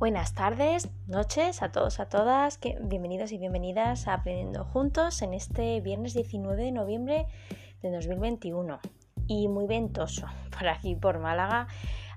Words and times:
Buenas 0.00 0.32
tardes, 0.32 0.88
noches 1.08 1.60
a 1.62 1.72
todos, 1.72 2.00
a 2.00 2.08
todas, 2.08 2.58
bienvenidos 2.80 3.32
y 3.32 3.36
bienvenidas 3.36 4.08
a 4.08 4.14
Aprendiendo 4.14 4.64
Juntos 4.64 5.20
en 5.20 5.34
este 5.34 5.78
viernes 5.82 6.14
19 6.14 6.56
de 6.56 6.72
noviembre 6.72 7.26
de 7.82 7.90
2021 7.90 8.80
y 9.26 9.48
muy 9.48 9.66
ventoso 9.66 10.26
por 10.58 10.68
aquí 10.68 10.94
por 10.94 11.18
Málaga. 11.18 11.68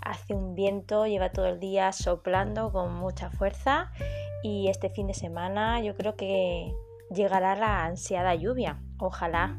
Hace 0.02 0.34
un 0.34 0.56
viento, 0.56 1.06
lleva 1.08 1.34
todo 1.34 1.48
el 1.48 1.60
día 1.60 1.92
soplando 1.92 2.72
con 2.72 2.96
mucha 2.96 3.30
fuerza 3.32 3.92
y 4.44 4.70
este 4.70 4.90
fin 4.90 5.08
de 5.08 5.14
semana 5.14 5.82
yo 5.82 5.94
creo 5.98 6.16
que 6.16 6.74
llegará 7.14 7.54
la 7.58 7.84
ansiada 7.84 8.34
lluvia. 8.34 8.80
Ojalá, 8.98 9.58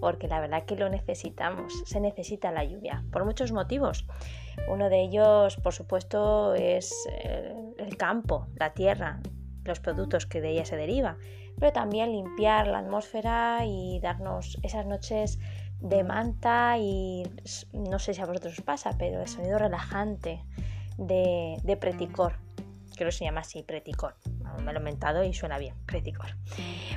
porque 0.00 0.28
la 0.28 0.38
verdad 0.38 0.64
que 0.64 0.76
lo 0.76 0.88
necesitamos, 0.88 1.72
se 1.86 2.00
necesita 2.00 2.52
la 2.52 2.62
lluvia 2.62 3.02
por 3.10 3.24
muchos 3.24 3.50
motivos. 3.50 4.06
Uno 4.68 4.88
de 4.88 5.02
ellos, 5.02 5.56
por 5.56 5.74
supuesto, 5.74 6.54
es 6.54 6.94
el 7.84 7.96
campo, 7.96 8.48
la 8.56 8.74
tierra, 8.74 9.20
los 9.64 9.80
productos 9.80 10.26
que 10.26 10.40
de 10.40 10.50
ella 10.50 10.64
se 10.64 10.76
deriva, 10.76 11.16
pero 11.58 11.72
también 11.72 12.12
limpiar 12.12 12.66
la 12.66 12.78
atmósfera 12.78 13.60
y 13.64 14.00
darnos 14.00 14.58
esas 14.62 14.86
noches 14.86 15.38
de 15.80 16.02
manta 16.02 16.76
y 16.78 17.24
no 17.72 17.98
sé 17.98 18.14
si 18.14 18.20
a 18.20 18.26
vosotros 18.26 18.58
os 18.58 18.64
pasa, 18.64 18.96
pero 18.98 19.20
el 19.20 19.28
sonido 19.28 19.58
relajante 19.58 20.42
de, 20.98 21.58
de 21.62 21.76
preticor, 21.76 22.34
que 22.96 23.10
se 23.12 23.24
llama 23.24 23.40
así, 23.40 23.62
preticor. 23.62 24.16
Me 24.62 24.72
lo 24.72 24.80
he 24.80 24.82
mentado 24.82 25.24
y 25.24 25.32
suena 25.32 25.58
bien, 25.58 25.74
preticor. 25.86 26.36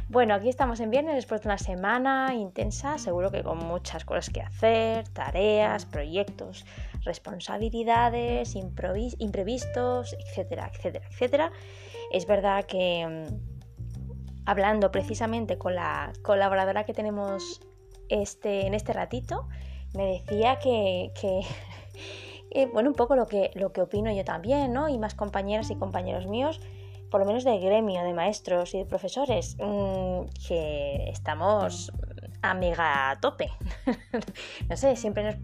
Bueno, 0.10 0.34
aquí 0.34 0.50
estamos 0.50 0.80
en 0.80 0.90
viernes 0.90 1.16
después 1.16 1.42
de 1.42 1.50
una 1.50 1.58
semana 1.58 2.34
intensa, 2.34 2.98
seguro 2.98 3.32
que 3.32 3.44
con 3.44 3.60
muchas 3.60 4.06
cosas 4.06 4.30
que 4.30 4.42
hacer, 4.42 5.08
tareas, 5.10 5.86
proyectos, 5.86 6.66
responsabilidades, 7.04 8.56
imprevistos, 8.56 10.16
etcétera, 10.20 10.72
etcétera, 10.74 11.06
etcétera. 11.10 11.52
Es 12.12 12.26
verdad 12.26 12.66
que 12.66 13.06
mm, 13.06 13.58
hablando 14.46 14.92
precisamente 14.92 15.58
con 15.58 15.76
la 15.76 16.14
colaboradora 16.22 16.86
que 16.86 16.94
tenemos 16.94 17.62
este, 18.10 18.66
en 18.66 18.74
este 18.74 18.94
ratito, 18.94 19.48
me 19.94 20.06
decía 20.06 20.58
que, 20.60 21.12
bueno, 22.74 22.90
un 22.90 22.96
poco 22.96 23.16
lo 23.16 23.28
que, 23.28 23.52
lo 23.56 23.72
que 23.74 23.82
opino 23.82 24.12
yo 24.12 24.24
también, 24.24 24.74
¿no? 24.74 24.90
Y 24.90 24.98
más 24.98 25.16
compañeras 25.16 25.70
y 25.70 25.76
compañeros 25.76 26.28
míos, 26.28 26.62
por 27.10 27.22
lo 27.22 27.26
menos 27.26 27.44
del 27.44 27.60
gremio 27.60 28.04
de 28.04 28.14
maestros 28.14 28.74
y 28.74 28.80
de 28.80 28.86
profesores, 28.86 29.58
mm, 29.60 30.26
que 30.48 31.10
estamos 31.10 31.92
a 32.42 32.54
mega 32.54 33.18
tope. 33.22 33.50
no 34.70 34.78
sé, 34.78 34.96
siempre 34.96 35.40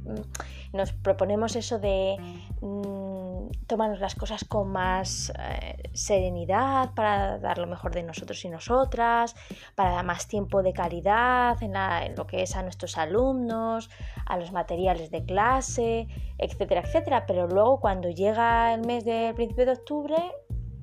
nos, 0.71 0.93
proponemos 0.93 1.55
eso 1.55 1.79
de 1.79 2.17
mm, 2.61 3.65
tomarnos 3.67 3.99
las 3.99 4.15
cosas 4.15 4.43
con 4.43 4.71
más 4.71 5.31
eh, 5.39 5.89
serenidad 5.93 6.93
para 6.93 7.39
dar 7.39 7.57
lo 7.57 7.67
mejor 7.67 7.93
de 7.93 8.03
nosotros 8.03 8.43
y 8.45 8.49
nosotras, 8.49 9.35
para 9.75 9.91
dar 9.91 10.05
más 10.05 10.27
tiempo 10.27 10.61
de 10.63 10.73
calidad 10.73 11.61
en 11.61 11.73
lo 12.15 12.27
que 12.27 12.43
es 12.43 12.55
a 12.55 12.63
nuestros 12.63 12.97
alumnos, 12.97 13.89
a 14.25 14.37
los 14.37 14.51
materiales 14.51 15.11
de 15.11 15.25
clase, 15.25 16.07
etcétera, 16.37 16.81
etcétera. 16.81 17.25
Pero 17.25 17.47
luego 17.47 17.79
cuando 17.79 18.09
llega 18.09 18.73
el 18.73 18.85
mes 18.85 19.05
del 19.05 19.33
principio 19.33 19.65
de 19.65 19.73
octubre, 19.73 20.15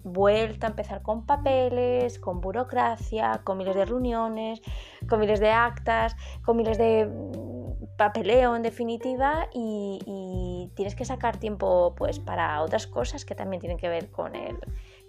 vuelta 0.02 0.66
a 0.66 0.70
empezar 0.70 1.02
con 1.02 1.26
papeles, 1.26 2.18
con 2.18 2.40
burocracia, 2.40 3.40
con 3.44 3.58
miles 3.58 3.74
de 3.74 3.84
reuniones, 3.84 4.60
con 5.08 5.20
miles 5.20 5.40
de 5.40 5.50
actas, 5.50 6.16
con 6.44 6.56
miles 6.56 6.78
de 6.78 7.06
mm, 7.06 7.96
papeleo 7.96 8.56
en 8.56 8.62
definitiva 8.62 9.48
y, 9.52 10.70
tienes 10.74 10.94
que 10.94 11.04
sacar 11.04 11.36
tiempo 11.36 11.94
pues 11.96 12.20
para 12.20 12.62
otras 12.62 12.86
cosas 12.86 13.24
que 13.24 13.34
también 13.34 13.60
tienen 13.60 13.76
que 13.76 13.88
ver 13.88 14.10
con 14.10 14.34
el, 14.34 14.56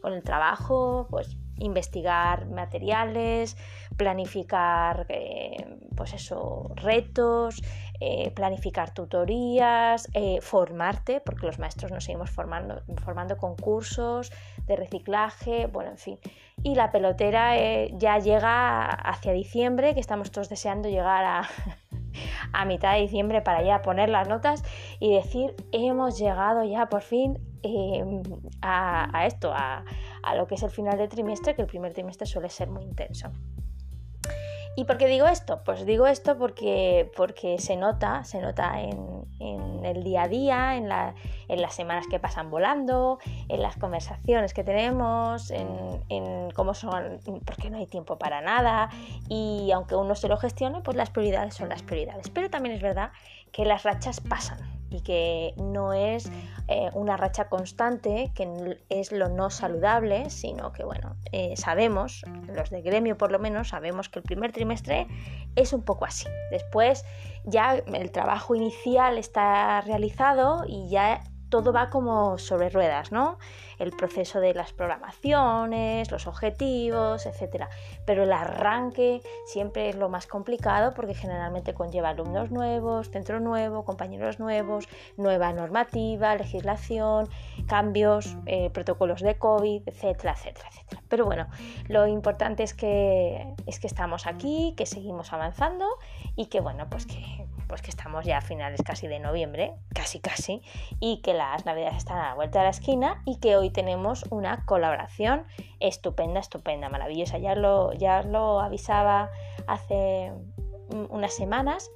con 0.01 0.13
el 0.13 0.23
trabajo, 0.23 1.07
pues 1.09 1.37
investigar 1.61 2.47
materiales, 2.47 3.55
planificar 3.95 5.05
eh, 5.09 5.79
pues 5.95 6.11
retos, 6.75 7.61
eh, 7.99 8.31
planificar 8.31 8.93
tutorías, 8.93 10.09
eh, 10.13 10.41
formarte, 10.41 11.21
porque 11.21 11.45
los 11.45 11.59
maestros 11.59 11.91
nos 11.91 12.03
seguimos 12.03 12.31
formando, 12.31 12.81
formando 13.03 13.37
con 13.37 13.55
cursos 13.55 14.31
de 14.65 14.75
reciclaje, 14.75 15.67
bueno, 15.67 15.91
en 15.91 15.97
fin. 15.97 16.19
Y 16.63 16.75
la 16.75 16.91
pelotera 16.91 17.55
ya 17.91 18.19
llega 18.19 18.85
hacia 18.85 19.31
diciembre, 19.31 19.93
que 19.93 19.99
estamos 19.99 20.31
todos 20.31 20.49
deseando 20.49 20.89
llegar 20.89 21.23
a, 21.23 21.49
a 22.53 22.65
mitad 22.65 22.95
de 22.95 23.01
diciembre 23.01 23.41
para 23.41 23.63
ya 23.63 23.81
poner 23.81 24.09
las 24.09 24.27
notas 24.27 24.63
y 24.99 25.13
decir 25.13 25.55
hemos 25.71 26.17
llegado 26.17 26.63
ya 26.63 26.87
por 26.87 27.01
fin 27.01 27.39
a, 28.61 29.25
esto, 29.25 29.51
a, 29.53 29.83
lo 30.35 30.47
que 30.47 30.55
es 30.55 30.63
el 30.63 30.71
final 30.71 30.97
del 30.97 31.09
trimestre, 31.09 31.55
que 31.55 31.61
el 31.61 31.67
primer 31.67 31.93
trimestre 31.93 32.25
suele 32.25 32.49
ser 32.49 32.69
muy 32.69 32.83
intenso. 32.83 33.31
¿Y 34.73 34.85
por 34.85 34.97
qué 34.97 35.07
digo 35.07 35.27
esto? 35.27 35.61
Pues 35.65 35.85
digo 35.85 36.07
esto 36.07 36.37
porque, 36.37 37.11
porque 37.17 37.59
se 37.59 37.75
nota, 37.75 38.23
se 38.23 38.39
nota 38.39 38.79
en, 38.81 39.01
el 39.83 40.03
día 40.03 40.23
a 40.23 40.27
día, 40.29 40.77
en, 40.77 40.87
las 40.87 41.75
semanas 41.75 42.05
que 42.09 42.19
pasan 42.19 42.49
volando, 42.49 43.19
en 43.49 43.61
las 43.61 43.75
conversaciones 43.75 44.53
que 44.53 44.63
tenemos, 44.63 45.51
en, 45.51 46.51
cómo 46.55 46.73
son, 46.73 47.19
porque 47.45 47.69
no 47.69 47.79
hay 47.79 47.87
tiempo 47.87 48.17
para 48.17 48.41
nada 48.41 48.89
y 49.27 49.71
aunque 49.73 49.95
uno 49.95 50.15
se 50.15 50.29
lo 50.29 50.37
gestione, 50.37 50.81
pues 50.81 50.95
las 50.95 51.09
prioridades 51.09 51.53
son 51.55 51.67
las 51.67 51.83
prioridades. 51.83 52.29
Pero 52.29 52.49
también 52.49 52.75
es 52.75 52.81
verdad 52.81 53.11
que 53.51 53.65
las 53.65 53.83
rachas 53.83 54.19
pasan 54.21 54.59
y 54.91 55.01
que 55.01 55.53
no 55.57 55.93
es 55.93 56.29
eh, 56.67 56.89
una 56.93 57.15
racha 57.15 57.47
constante, 57.47 58.31
que 58.35 58.77
es 58.89 59.11
lo 59.11 59.29
no 59.29 59.49
saludable, 59.49 60.29
sino 60.29 60.73
que, 60.73 60.83
bueno, 60.83 61.15
eh, 61.31 61.55
sabemos, 61.55 62.23
los 62.53 62.69
de 62.69 62.81
gremio 62.81 63.17
por 63.17 63.31
lo 63.31 63.39
menos, 63.39 63.69
sabemos 63.69 64.09
que 64.09 64.19
el 64.19 64.23
primer 64.23 64.51
trimestre 64.51 65.07
es 65.55 65.71
un 65.71 65.83
poco 65.83 66.05
así. 66.05 66.27
Después 66.51 67.05
ya 67.45 67.75
el 67.75 68.11
trabajo 68.11 68.53
inicial 68.53 69.17
está 69.17 69.79
realizado 69.81 70.65
y 70.67 70.89
ya 70.89 71.23
todo 71.51 71.73
va 71.73 71.89
como 71.89 72.39
sobre 72.39 72.69
ruedas, 72.69 73.11
¿no? 73.11 73.37
El 73.77 73.91
proceso 73.91 74.39
de 74.39 74.53
las 74.55 74.71
programaciones, 74.73 76.09
los 76.09 76.25
objetivos, 76.25 77.25
etc. 77.25 77.65
Pero 78.05 78.23
el 78.23 78.31
arranque 78.31 79.21
siempre 79.45 79.89
es 79.89 79.95
lo 79.95 80.09
más 80.09 80.25
complicado 80.25 80.93
porque 80.95 81.13
generalmente 81.13 81.73
conlleva 81.73 82.09
alumnos 82.09 82.49
nuevos, 82.51 83.11
centro 83.11 83.39
nuevo, 83.39 83.83
compañeros 83.83 84.39
nuevos, 84.39 84.87
nueva 85.17 85.51
normativa, 85.51 86.33
legislación, 86.35 87.29
cambios, 87.67 88.37
eh, 88.45 88.69
protocolos 88.71 89.21
de 89.21 89.37
COVID, 89.37 89.83
etcétera, 89.85 90.33
etcétera, 90.33 90.69
etcétera. 90.71 91.03
Pero 91.09 91.25
bueno, 91.25 91.47
lo 91.89 92.07
importante 92.07 92.63
es 92.63 92.73
que, 92.73 93.53
es 93.67 93.79
que 93.79 93.87
estamos 93.87 94.25
aquí, 94.25 94.73
que 94.77 94.85
seguimos 94.85 95.33
avanzando 95.33 95.85
y 96.37 96.45
que 96.45 96.61
bueno, 96.61 96.89
pues 96.89 97.05
que 97.05 97.45
pues 97.71 97.81
que 97.81 97.89
estamos 97.89 98.25
ya 98.25 98.39
a 98.39 98.41
finales 98.41 98.81
casi 98.83 99.07
de 99.07 99.19
noviembre, 99.19 99.75
casi 99.95 100.19
casi, 100.19 100.61
y 100.99 101.21
que 101.21 101.33
las 101.49 101.65
navidades 101.65 101.97
están 101.97 102.19
a 102.19 102.29
la 102.29 102.35
vuelta 102.35 102.59
de 102.59 102.65
la 102.65 102.69
esquina 102.69 103.21
y 103.25 103.39
que 103.39 103.57
hoy 103.57 103.71
tenemos 103.71 104.25
una 104.29 104.63
colaboración 104.65 105.45
estupenda, 105.79 106.39
estupenda, 106.39 106.87
maravillosa. 106.89 107.39
Ya 107.39 107.55
lo, 107.55 107.93
ya 107.93 108.21
lo 108.21 108.59
avisaba 108.59 109.29
hace 109.67 110.31
unas 111.09 111.33
semanas 111.33 111.89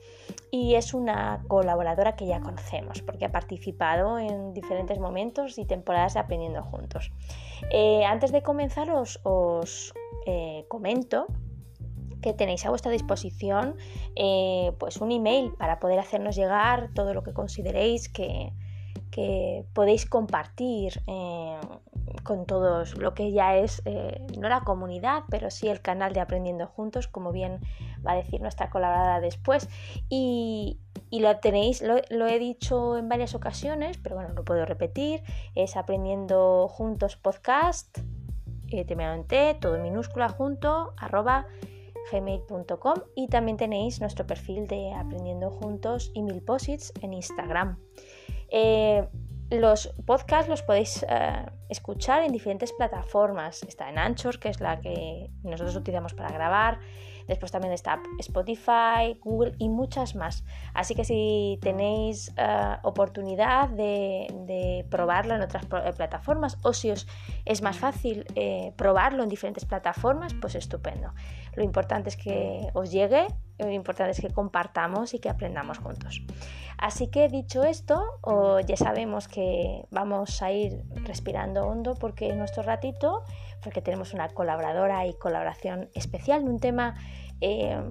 y 0.51 0.75
es 0.75 0.93
una 0.93 1.43
colaboradora 1.47 2.15
que 2.15 2.25
ya 2.25 2.39
conocemos 2.39 3.01
porque 3.01 3.25
ha 3.25 3.31
participado 3.31 4.17
en 4.17 4.53
diferentes 4.53 4.99
momentos 4.99 5.57
y 5.57 5.65
temporadas 5.65 6.15
de 6.15 6.21
Aprendiendo 6.21 6.63
Juntos. 6.63 7.11
Eh, 7.69 8.03
antes 8.05 8.31
de 8.31 8.41
comenzar 8.41 8.89
os, 8.89 9.93
eh, 10.25 10.65
comento 10.69 11.27
que 12.21 12.33
tenéis 12.33 12.65
a 12.65 12.69
vuestra 12.69 12.91
disposición 12.91 13.75
eh, 14.15 14.71
pues 14.79 14.97
un 15.01 15.11
email 15.11 15.51
para 15.51 15.79
poder 15.79 15.99
hacernos 15.99 16.35
llegar 16.35 16.89
todo 16.95 17.13
lo 17.13 17.21
que 17.21 17.33
consideréis 17.33 18.09
que, 18.09 18.51
podéis 19.73 20.05
compartir 20.05 21.01
eh, 21.07 21.59
con 22.23 22.45
todos 22.45 22.97
lo 22.97 23.13
que 23.13 23.31
ya 23.31 23.55
es 23.55 23.81
eh, 23.85 24.25
no 24.37 24.49
la 24.49 24.61
comunidad 24.61 25.23
pero 25.29 25.49
sí 25.49 25.67
el 25.69 25.81
canal 25.81 26.11
de 26.13 26.19
aprendiendo 26.19 26.67
juntos 26.67 27.07
como 27.07 27.31
bien 27.31 27.61
va 28.05 28.11
a 28.11 28.15
decir 28.15 28.41
nuestra 28.41 28.69
colaboradora 28.69 29.21
después 29.21 29.69
y, 30.09 30.79
lo 31.11 31.37
tenéis, 31.37 31.81
lo, 31.81 32.27
he 32.27 32.39
dicho 32.39 32.97
en 32.97 33.07
varias 33.07 33.35
ocasiones, 33.35 33.97
pero 33.97 34.15
bueno, 34.15 34.33
lo 34.33 34.43
puedo 34.43 34.65
repetir, 34.65 35.23
es 35.55 35.77
aprendiendo 35.77 36.67
juntos 36.67 37.15
podcast, 37.15 37.99
T, 38.67 39.57
todo 39.61 39.77
minúscula 39.77 40.27
junto, 40.27 40.93
arroba 40.97 41.47
gmail.com 42.11 42.95
y 43.15 43.29
también 43.29 43.55
tenéis 43.55 44.01
nuestro 44.01 44.27
perfil 44.27 44.67
de 44.67 44.93
Aprendiendo 44.93 45.49
Juntos 45.51 46.11
y 46.13 46.21
Mil 46.21 46.41
Posits 46.41 46.91
en 47.01 47.13
Instagram. 47.13 47.77
Eh, 48.49 49.07
los 49.51 49.93
podcasts 50.05 50.49
los 50.49 50.63
podéis 50.63 51.05
eh, 51.07 51.45
escuchar 51.69 52.23
en 52.23 52.31
diferentes 52.31 52.73
plataformas. 52.73 53.63
Está 53.63 53.89
en 53.89 53.99
Anchor, 53.99 54.39
que 54.39 54.49
es 54.49 54.59
la 54.59 54.79
que 54.79 55.29
nosotros 55.43 55.75
utilizamos 55.75 56.13
para 56.13 56.29
grabar. 56.29 56.79
Después 57.27 57.51
también 57.51 57.73
está 57.73 57.99
Spotify, 58.19 59.19
Google 59.21 59.53
y 59.57 59.69
muchas 59.69 60.15
más. 60.15 60.43
Así 60.73 60.93
que 60.93 61.03
si 61.03 61.57
tenéis 61.61 62.31
eh, 62.37 62.77
oportunidad 62.83 63.69
de, 63.69 64.85
probarlo 64.89 65.35
en 65.35 65.41
otras 65.41 65.65
plataformas 65.65 66.57
o 66.61 66.73
si 66.73 66.91
os 66.91 67.07
es 67.45 67.61
más 67.63 67.77
fácil 67.77 68.25
probarlo 68.75 69.23
en 69.23 69.29
diferentes 69.29 69.65
plataformas, 69.65 70.35
pues 70.39 70.55
estupendo. 70.55 71.13
Lo 71.55 71.63
importante 71.63 72.09
es 72.09 72.17
que 72.17 72.69
os 72.73 72.91
llegue, 72.91 73.27
lo 73.57 73.71
importante 73.71 74.11
es 74.11 74.21
que 74.21 74.33
compartamos 74.33 75.13
y 75.13 75.19
que 75.19 75.29
aprendamos 75.29 75.77
juntos. 75.77 76.21
Así 76.77 77.07
que 77.07 77.29
dicho 77.29 77.63
esto, 77.63 78.03
ya 78.67 78.75
sabemos 78.75 79.27
que 79.27 79.85
vamos 79.91 80.41
a 80.41 80.51
ir 80.51 80.83
respirando 81.05 81.65
hondo 81.65 81.95
porque 81.95 82.29
en 82.29 82.37
nuestro 82.37 82.63
ratito, 82.63 83.23
porque 83.63 83.81
tenemos 83.81 84.13
una 84.13 84.27
colaboradora 84.29 85.05
y 85.07 85.13
colaboración 85.13 85.89
especial 85.93 86.41
en 86.41 86.49
un 86.49 86.59
tema 86.59 86.95
eh, 87.39 87.81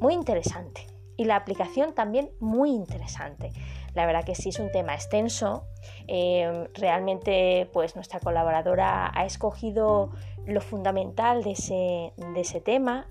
muy 0.00 0.14
interesante 0.14 0.86
y 1.16 1.24
la 1.24 1.36
aplicación 1.36 1.94
también 1.94 2.30
muy 2.40 2.70
interesante. 2.70 3.52
La 3.94 4.06
verdad 4.06 4.24
que 4.24 4.34
sí 4.34 4.48
es 4.48 4.58
un 4.58 4.72
tema 4.72 4.94
extenso. 4.94 5.64
Eh, 6.08 6.68
realmente, 6.74 7.70
pues 7.72 7.94
nuestra 7.94 8.18
colaboradora 8.18 9.12
ha 9.14 9.24
escogido 9.24 10.10
lo 10.46 10.60
fundamental 10.60 11.44
de 11.44 11.52
ese, 11.52 12.12
de 12.16 12.40
ese 12.40 12.60
tema. 12.60 13.06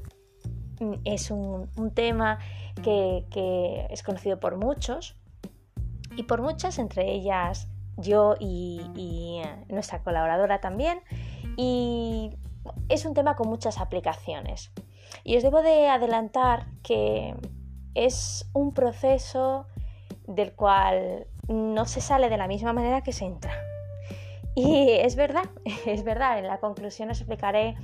Es 1.03 1.31
un, 1.31 1.69
tema 1.93 2.39
que, 2.83 3.87
es 3.89 4.03
conocido 4.03 4.39
por 4.39 4.57
muchos 4.57 5.15
y 6.15 6.23
por 6.23 6.41
muchas, 6.41 6.79
entre 6.79 7.11
ellas 7.11 7.67
yo 7.97 8.35
y, 8.39 8.81
y 8.95 9.41
nuestra 9.69 10.03
colaboradora 10.03 10.59
también. 10.59 10.99
Y 11.57 12.31
es 12.89 13.05
un 13.05 13.13
tema 13.13 13.35
con 13.35 13.49
muchas 13.49 13.79
aplicaciones. 13.79 14.71
Y 15.23 15.37
os 15.37 15.43
debo 15.43 15.61
de 15.61 15.87
adelantar 15.87 16.67
que 16.81 17.35
es 17.93 18.49
un 18.53 18.73
proceso 18.73 19.67
del 20.27 20.53
cual 20.53 21.27
no 21.47 21.85
se 21.85 22.01
sale 22.01 22.29
de 22.29 22.37
la 22.37 22.47
misma 22.47 22.73
manera 22.73 23.01
que 23.01 23.11
se 23.11 23.25
entra. 23.25 23.53
Y 24.55 24.89
es 24.89 25.15
verdad, 25.15 25.49
es 25.85 26.03
verdad. 26.03 26.39
En 26.39 26.47
la 26.47 26.59
conclusión 26.59 27.09
os 27.09 27.19
explicaré 27.19 27.75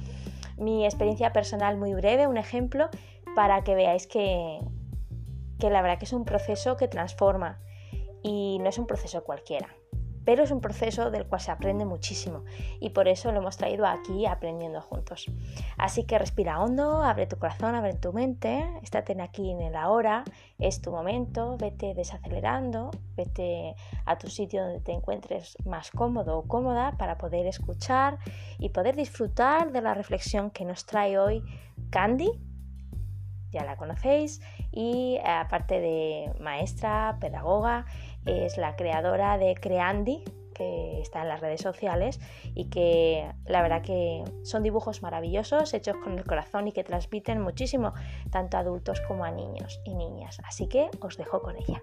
mi 0.60 0.86
experiencia 0.86 1.34
personal 1.34 1.78
muy 1.78 1.94
breve, 1.94 2.28
un 2.28 2.38
ejemplo, 2.38 2.90
para 3.36 3.64
que 3.64 3.76
veáis 3.76 4.08
que, 4.08 4.60
que 5.60 5.70
la 5.70 5.82
verdad 5.82 5.98
que 5.98 6.06
es 6.06 6.14
un 6.14 6.26
proceso 6.26 6.78
que 6.78 6.88
transforma 6.88 7.60
y 8.22 8.60
no 8.60 8.70
es 8.70 8.78
un 8.78 8.86
proceso 8.86 9.24
cualquiera 9.24 9.79
pero 10.26 10.44
es 10.44 10.52
un 10.52 10.62
proceso 10.62 11.12
del 11.12 11.26
cual 11.26 11.42
se 11.42 11.52
aprende 11.52 11.86
muchísimo 11.86 12.44
y 12.80 12.90
por 12.90 13.08
eso 13.08 13.32
lo 13.32 13.40
hemos 13.40 13.58
traído 13.58 13.86
aquí 13.86 14.26
aprendiendo 14.26 14.82
juntos. 14.82 15.26
Así 15.78 16.06
que 16.06 16.20
respira 16.20 16.60
hondo, 16.60 17.04
abre 17.04 17.28
tu 17.28 17.38
corazón, 17.38 17.76
abre 17.76 17.94
tu 17.94 18.14
mente, 18.14 18.64
estate 18.82 19.20
aquí 19.22 19.52
en 19.52 19.62
el 19.62 19.76
ahora, 19.76 20.24
es 20.58 20.82
tu 20.82 20.92
momento, 20.92 21.58
vete 21.58 21.94
desacelerando, 21.94 22.92
vete 23.16 23.76
a 24.06 24.18
tu 24.18 24.28
sitio 24.28 24.64
donde 24.64 24.82
te 24.82 24.92
encuentres 24.92 25.58
más 25.66 25.92
cómodo 25.92 26.38
o 26.38 26.48
cómoda 26.48 26.96
para 26.98 27.18
poder 27.18 27.48
escuchar 27.48 28.20
y 28.58 28.70
poder 28.70 28.96
disfrutar 28.96 29.72
de 29.72 29.82
la 29.82 29.94
reflexión 29.94 30.52
que 30.52 30.66
nos 30.66 30.86
trae 30.86 31.18
hoy 31.18 31.44
Candy 31.90 32.32
ya 33.52 33.64
la 33.64 33.78
conocéis 33.78 34.42
y 34.72 35.20
aparte 35.26 35.80
de 35.80 36.32
maestra, 36.40 37.18
pedagoga, 37.20 37.86
es 38.26 38.58
la 38.58 38.76
creadora 38.76 39.38
de 39.38 39.56
Creandi, 39.56 40.24
que 40.54 41.00
está 41.00 41.22
en 41.22 41.30
las 41.30 41.40
redes 41.40 41.62
sociales 41.62 42.20
y 42.54 42.70
que 42.70 43.32
la 43.46 43.62
verdad 43.62 43.82
que 43.82 44.24
son 44.44 44.62
dibujos 44.62 45.02
maravillosos, 45.02 45.74
hechos 45.74 45.96
con 46.04 46.18
el 46.18 46.26
corazón 46.26 46.68
y 46.68 46.74
que 46.74 46.84
transmiten 46.84 47.42
muchísimo 47.42 47.94
tanto 48.30 48.58
a 48.58 48.60
adultos 48.60 49.02
como 49.08 49.24
a 49.24 49.32
niños 49.32 49.80
y 49.86 49.96
niñas. 49.96 50.38
Así 50.46 50.68
que 50.68 50.90
os 51.00 51.18
dejo 51.18 51.42
con 51.42 51.56
ella. 51.56 51.82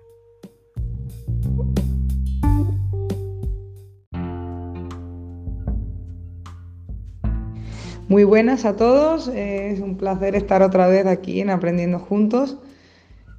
Muy 8.08 8.22
buenas 8.22 8.64
a 8.64 8.76
todos, 8.76 9.26
es 9.26 9.80
un 9.80 9.96
placer 9.96 10.36
estar 10.36 10.62
otra 10.62 10.86
vez 10.86 11.06
aquí 11.06 11.40
en 11.40 11.50
Aprendiendo 11.50 11.98
Juntos. 11.98 12.56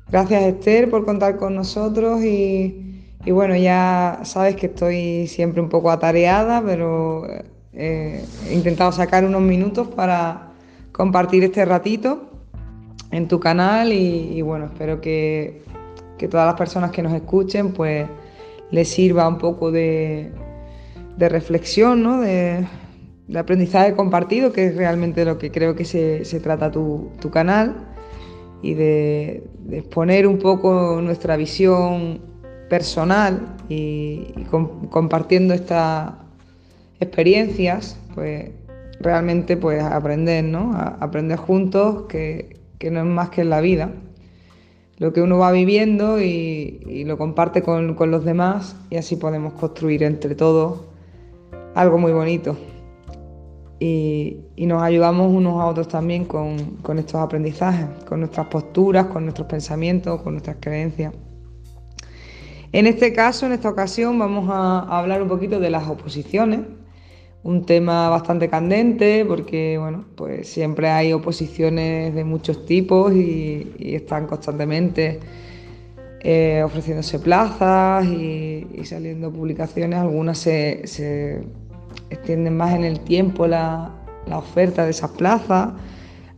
Gracias 0.10 0.44
Esther 0.44 0.90
por 0.90 1.06
contar 1.06 1.38
con 1.38 1.56
nosotros 1.56 2.24
y, 2.24 3.04
bueno, 3.26 3.56
ya 3.56 4.22
sabes 4.24 4.56
que 4.56 4.68
estoy 4.68 5.28
siempre 5.28 5.62
un 5.62 5.70
poco 5.70 5.92
atareada, 5.92 6.62
pero 6.66 7.28
eh, 7.74 8.24
he 8.48 8.54
intentado 8.54 8.92
sacar 8.92 9.26
unos 9.26 9.42
minutos 9.42 9.88
para 9.90 10.52
compartir 10.92 11.44
este 11.44 11.66
ratito 11.66 12.30
en 13.12 13.28
tu 13.28 13.40
canal 13.40 13.92
y, 13.92 14.42
bueno, 14.42 14.66
espero 14.66 15.02
que, 15.02 15.64
todas 16.32 16.48
las 16.48 16.56
personas 16.56 16.90
que 16.92 17.04
nos 17.04 17.14
escuchen 17.14 17.74
pues 17.74 18.08
les 18.72 18.88
sirva 18.88 19.28
un 19.28 19.38
poco 19.38 19.72
de, 19.72 20.32
de 21.16 21.30
reflexión, 21.30 22.02
¿no? 22.02 22.20
De, 22.22 22.66
de 23.28 23.40
aprendizaje 23.40 23.94
compartido, 23.94 24.54
que 24.54 24.68
es 24.68 24.76
realmente 24.76 25.26
lo 25.26 25.38
que 25.38 25.52
creo 25.52 25.76
que 25.76 25.86
se, 25.86 26.40
trata 26.40 26.72
tu, 26.72 27.12
canal, 27.32 27.76
y 28.62 28.74
de, 28.74 29.44
exponer 29.72 30.28
un 30.28 30.40
poco 30.40 31.00
nuestra 31.02 31.38
visión 31.38 32.22
personal 32.70 33.56
y, 33.70 34.34
compartiendo 34.90 35.54
estas 35.54 36.14
experiencias, 37.00 38.00
pues 38.16 38.52
realmente 39.00 39.58
pues 39.58 39.84
aprender, 39.84 40.44
¿no? 40.44 40.74
aprender 40.76 41.38
juntos 41.38 42.04
que, 42.08 42.58
no 42.92 43.00
es 43.00 43.06
más 43.06 43.30
que 43.30 43.42
en 43.42 43.50
la 43.50 43.62
vida. 43.62 43.92
Lo 44.98 45.14
que 45.14 45.22
uno 45.22 45.38
va 45.38 45.52
viviendo 45.52 46.20
y, 46.22 47.04
lo 47.06 47.18
comparte 47.18 47.62
con, 47.62 47.94
con 47.94 48.12
los 48.12 48.26
demás 48.26 48.76
y 48.90 48.98
así 48.98 49.16
podemos 49.16 49.54
construir 49.54 50.04
entre 50.04 50.34
todos 50.36 50.82
algo 51.76 52.00
muy 52.00 52.12
bonito 52.12 52.58
y, 53.80 54.38
nos 54.58 54.82
ayudamos 54.82 55.32
unos 55.32 55.62
a 55.62 55.66
otros 55.68 55.88
también 55.88 56.26
con, 56.26 56.80
estos 56.98 57.16
aprendizajes, 57.16 57.86
con 58.06 58.20
nuestras 58.20 58.48
posturas, 58.48 59.06
con 59.08 59.24
nuestros 59.24 59.48
pensamientos, 59.48 60.22
con 60.22 60.34
nuestras 60.34 60.58
creencias. 60.60 61.14
En 62.72 62.88
este 62.88 63.14
caso, 63.14 63.46
en 63.46 63.54
esta 63.54 63.70
ocasión, 63.70 64.18
vamos 64.20 64.50
a, 64.52 64.80
hablar 64.98 65.22
un 65.22 65.30
poquito 65.30 65.60
de 65.60 65.70
las 65.70 65.88
oposiciones, 65.88 66.62
un 67.44 67.66
tema 67.66 68.10
bastante 68.10 68.50
candente 68.50 69.24
porque 69.26 69.78
bueno, 69.78 70.06
pues 70.16 70.50
siempre 70.50 70.90
hay 70.90 71.14
oposiciones 71.14 72.14
de 72.14 72.24
muchos 72.24 72.66
tipos 72.66 73.14
y, 73.14 73.74
están 73.80 74.28
constantemente 74.28 75.20
eh, 76.22 76.62
ofreciéndose 76.66 77.20
plazas 77.20 78.06
y, 78.06 78.66
saliendo 78.84 79.32
publicaciones, 79.32 80.00
algunas 80.00 80.40
se 80.40 81.46
extienden 82.10 82.56
más 82.58 82.74
en 82.74 82.84
el 82.84 83.00
tiempo 83.02 83.48
la, 83.48 83.92
oferta 84.32 84.84
de 84.84 84.92
esas 84.92 85.12
plazas, 85.12 85.70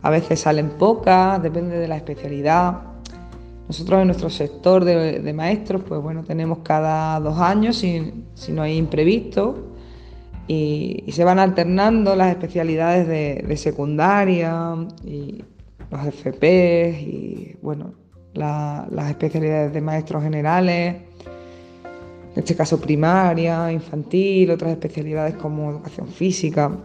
a 0.02 0.10
veces 0.10 0.40
salen 0.40 0.70
pocas, 0.70 1.42
depende 1.42 1.76
de 1.76 1.88
la 1.88 1.96
especialidad. 1.96 2.82
Nosotros 3.66 4.00
en 4.00 4.06
nuestro 4.06 4.30
sector 4.30 4.84
de, 4.84 5.32
maestros, 5.32 5.82
pues 5.86 6.00
bueno, 6.00 6.22
tenemos 6.22 6.58
cada 6.58 7.18
dos 7.20 7.38
años, 7.38 7.76
si, 7.76 8.52
no 8.52 8.62
hay 8.62 8.76
imprevisto, 8.76 9.72
y, 10.46 11.04
se 11.10 11.24
van 11.24 11.38
alternando 11.38 12.14
las 12.14 12.30
especialidades 12.30 13.08
de, 13.08 13.56
secundaria 13.56 14.76
y 15.04 15.42
los 15.90 16.06
FP 16.06 16.90
y 17.00 17.56
bueno, 17.60 17.94
las 18.32 19.10
especialidades 19.10 19.72
de 19.72 19.80
maestros 19.80 20.22
generales 20.22 21.09
en 22.34 22.38
este 22.38 22.54
caso 22.54 22.80
primaria, 22.80 23.72
infantil, 23.72 24.50
otras 24.50 24.72
especialidades 24.72 25.34
como 25.34 25.70
educación 25.70 26.08
física. 26.08 26.76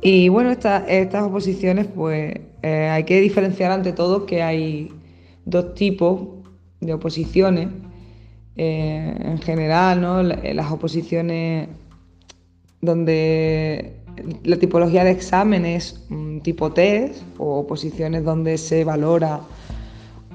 Y 0.00 0.28
bueno, 0.28 0.50
estas 0.50 1.22
oposiciones, 1.22 1.86
pues 1.86 2.34
eh, 2.62 2.88
hay 2.90 3.04
que 3.04 3.20
diferenciar 3.20 3.70
ante 3.72 3.92
todo 3.92 4.26
que 4.26 4.42
hay 4.42 4.92
dos 5.44 5.74
tipos 5.74 6.20
de 6.80 6.94
oposiciones. 6.94 7.68
Eh, 8.58 9.14
en 9.20 9.38
general, 9.42 10.00
¿no? 10.00 10.22
las 10.22 10.72
oposiciones 10.72 11.68
donde 12.80 13.96
la 14.44 14.56
tipología 14.56 15.04
de 15.04 15.10
examen 15.10 15.66
es 15.66 16.02
un 16.08 16.40
tipo 16.40 16.72
test 16.72 17.22
o 17.36 17.58
oposiciones 17.58 18.24
donde 18.24 18.56
se 18.56 18.82
valora 18.84 19.40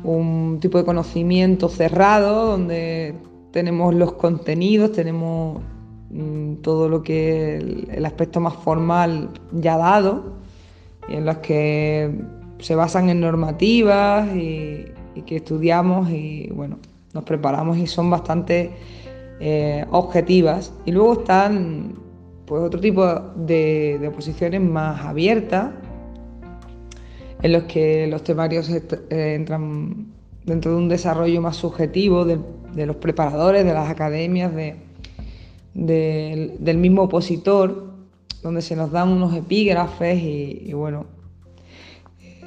un 0.03 0.59
tipo 0.61 0.77
de 0.77 0.85
conocimiento 0.85 1.67
cerrado, 1.67 2.45
donde 2.45 3.15
tenemos 3.51 3.93
los 3.93 4.13
contenidos, 4.13 4.91
tenemos 4.91 5.61
mm, 6.09 6.55
todo 6.55 6.89
lo 6.89 7.03
que 7.03 7.57
el, 7.57 7.87
el, 7.91 8.05
aspecto 8.05 8.39
más 8.39 8.55
formal 8.55 9.29
ya 9.51 9.77
dado, 9.77 10.33
en 11.09 11.25
los 11.25 11.37
que 11.37 12.11
se 12.59 12.75
basan 12.75 13.09
en 13.09 13.19
normativas 13.21 14.33
y, 14.35 14.85
que 15.25 15.35
estudiamos 15.35 16.09
y 16.09 16.49
bueno, 16.55 16.79
nos 17.13 17.25
preparamos 17.25 17.77
y 17.77 17.85
son 17.85 18.09
bastante 18.09 18.71
eh, 19.39 19.85
objetivas. 19.91 20.73
Y 20.85 20.91
luego 20.93 21.13
están 21.13 21.93
pues 22.45 22.63
otro 22.63 22.79
tipo 22.79 23.05
de, 23.35 23.97
de 23.99 24.07
oposiciones 24.07 24.61
más 24.61 25.05
abiertas, 25.05 25.71
en 27.43 27.51
los 27.51 27.63
que 27.63 28.07
los 28.07 28.23
temarios 28.23 28.69
eh, 28.69 28.81
entran 29.09 30.07
dentro 30.45 30.71
de 30.71 30.77
un 30.77 30.89
desarrollo 30.89 31.41
más 31.41 31.57
subjetivo 31.57 32.25
de, 32.73 32.85
los 32.85 32.95
preparadores, 32.97 33.65
de 33.65 33.73
las 33.73 33.89
academias, 33.89 34.51
del 35.73 36.77
mismo 36.77 37.03
opositor, 37.03 37.91
donde 38.41 38.61
se 38.61 38.75
nos 38.75 38.91
dan 38.91 39.09
unos 39.09 39.35
epígrafes 39.35 40.21
y, 40.21 40.73
bueno, 40.73 41.05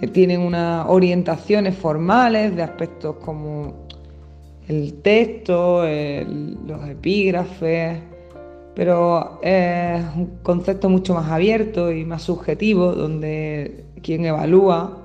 eh, 0.00 0.08
tienen 0.08 0.40
unas 0.40 0.86
orientaciones 0.88 1.76
formales 1.76 2.54
de 2.56 2.62
aspectos 2.62 3.16
como 3.16 3.86
el 4.68 4.94
texto, 5.02 5.84
los 5.84 6.88
epígrafes, 6.88 8.00
pero 8.74 9.40
es 9.42 10.04
un 10.16 10.38
concepto 10.42 10.88
mucho 10.88 11.14
más 11.14 11.30
abierto 11.30 11.92
y 11.92 12.04
más 12.04 12.22
subjetivo, 12.22 12.92
donde 12.92 13.84
quien 14.02 14.24
evalúa, 14.24 14.98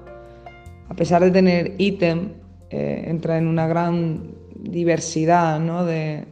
a 0.87 0.93
pesar 0.95 1.23
de 1.23 1.31
tener 1.31 1.75
ítem, 1.77 2.33
eh, 2.71 3.05
entra 3.07 3.37
en 3.37 3.47
una 3.47 3.67
gran 3.67 4.38
diversidad 4.61 5.59
de, 5.85 6.25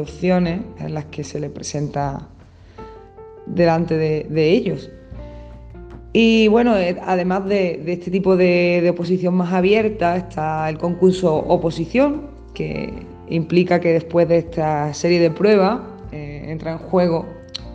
opciones 0.00 0.60
en 0.78 0.94
las 0.94 1.06
que 1.06 1.24
se 1.24 1.40
le 1.40 1.50
presenta 1.50 2.28
delante 3.46 3.96
de, 3.96 4.50
ellos. 4.50 4.90
Y 6.12 6.48
bueno, 6.48 6.76
eh, 6.76 6.96
además 7.04 7.46
de, 7.46 7.82
este 7.86 8.10
tipo 8.10 8.36
de, 8.36 8.86
oposición 8.90 9.34
más 9.34 9.52
abierta, 9.52 10.16
está 10.16 10.68
el 10.68 10.78
concurso 10.78 11.34
oposición, 11.36 12.30
que 12.54 12.92
implica 13.28 13.80
que 13.80 13.92
después 13.92 14.28
de 14.28 14.38
esta 14.38 14.94
serie 14.94 15.20
de 15.20 15.30
pruebas 15.30 15.80
eh, 16.12 16.46
entra 16.48 16.72
en 16.72 16.78
juego 16.78 17.26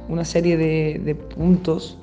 una 0.10 0.26
serie 0.26 0.58
de, 0.58 1.16
puntos 1.16 1.98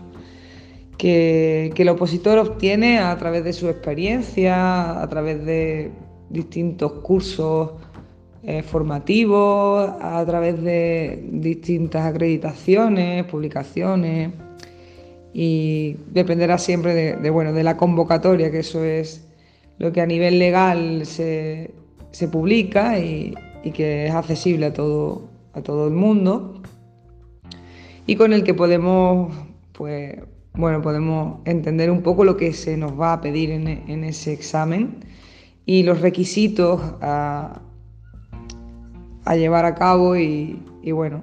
que, 0.97 1.73
el 1.77 1.89
opositor 1.89 2.39
obtiene 2.39 2.99
a 2.99 3.17
través 3.19 3.45
de 3.45 3.53
su 3.53 3.69
experiencia, 3.69 5.01
a 5.01 5.09
través 5.09 5.45
de 5.45 5.91
distintos 6.31 6.93
cursos 7.03 7.73
eh, 8.43 8.63
formativos, 8.63 9.91
a 10.01 10.25
través 10.27 10.63
de 10.63 11.29
distintas 11.33 12.07
acreditaciones, 12.07 13.25
publicaciones 13.25 14.33
y 15.33 15.97
dependerá 16.11 16.59
siempre 16.59 16.95
de, 16.95 17.31
bueno, 17.31 17.53
de 17.53 17.63
la 17.63 17.77
convocatoria, 17.77 18.51
que 18.51 18.61
eso 18.61 18.85
es 18.85 19.27
lo 19.79 19.93
que 19.93 20.01
a 20.01 20.07
nivel 20.07 20.39
legal 20.39 21.05
se, 21.07 21.73
publica 22.33 22.99
y, 22.99 23.35
y, 23.63 23.71
que 23.71 24.07
es 24.07 24.15
accesible 24.15 24.67
a 24.67 24.73
todo, 24.73 25.29
a 25.53 25.61
todo 25.61 25.87
el 25.87 25.95
mundo 25.95 26.61
y 28.07 28.17
con 28.17 28.33
el 28.33 28.43
que 28.43 28.55
podemos 28.55 29.33
pues 29.79 30.19
bueno, 30.55 30.83
podemos 30.83 31.39
entender 31.45 31.89
un 31.89 32.03
poco 32.03 32.25
lo 32.25 32.37
que 32.37 32.53
se 32.53 32.77
nos 32.77 32.99
va 32.99 33.13
a 33.13 33.21
pedir 33.21 33.53
en, 33.53 34.05
ese 34.05 34.33
examen 34.33 35.05
y 35.65 35.85
los 35.85 36.01
requisitos 36.01 36.81
llevar 39.37 39.65
a 39.65 39.75
cabo 39.75 40.17
y, 40.17 40.61
bueno, 40.93 41.23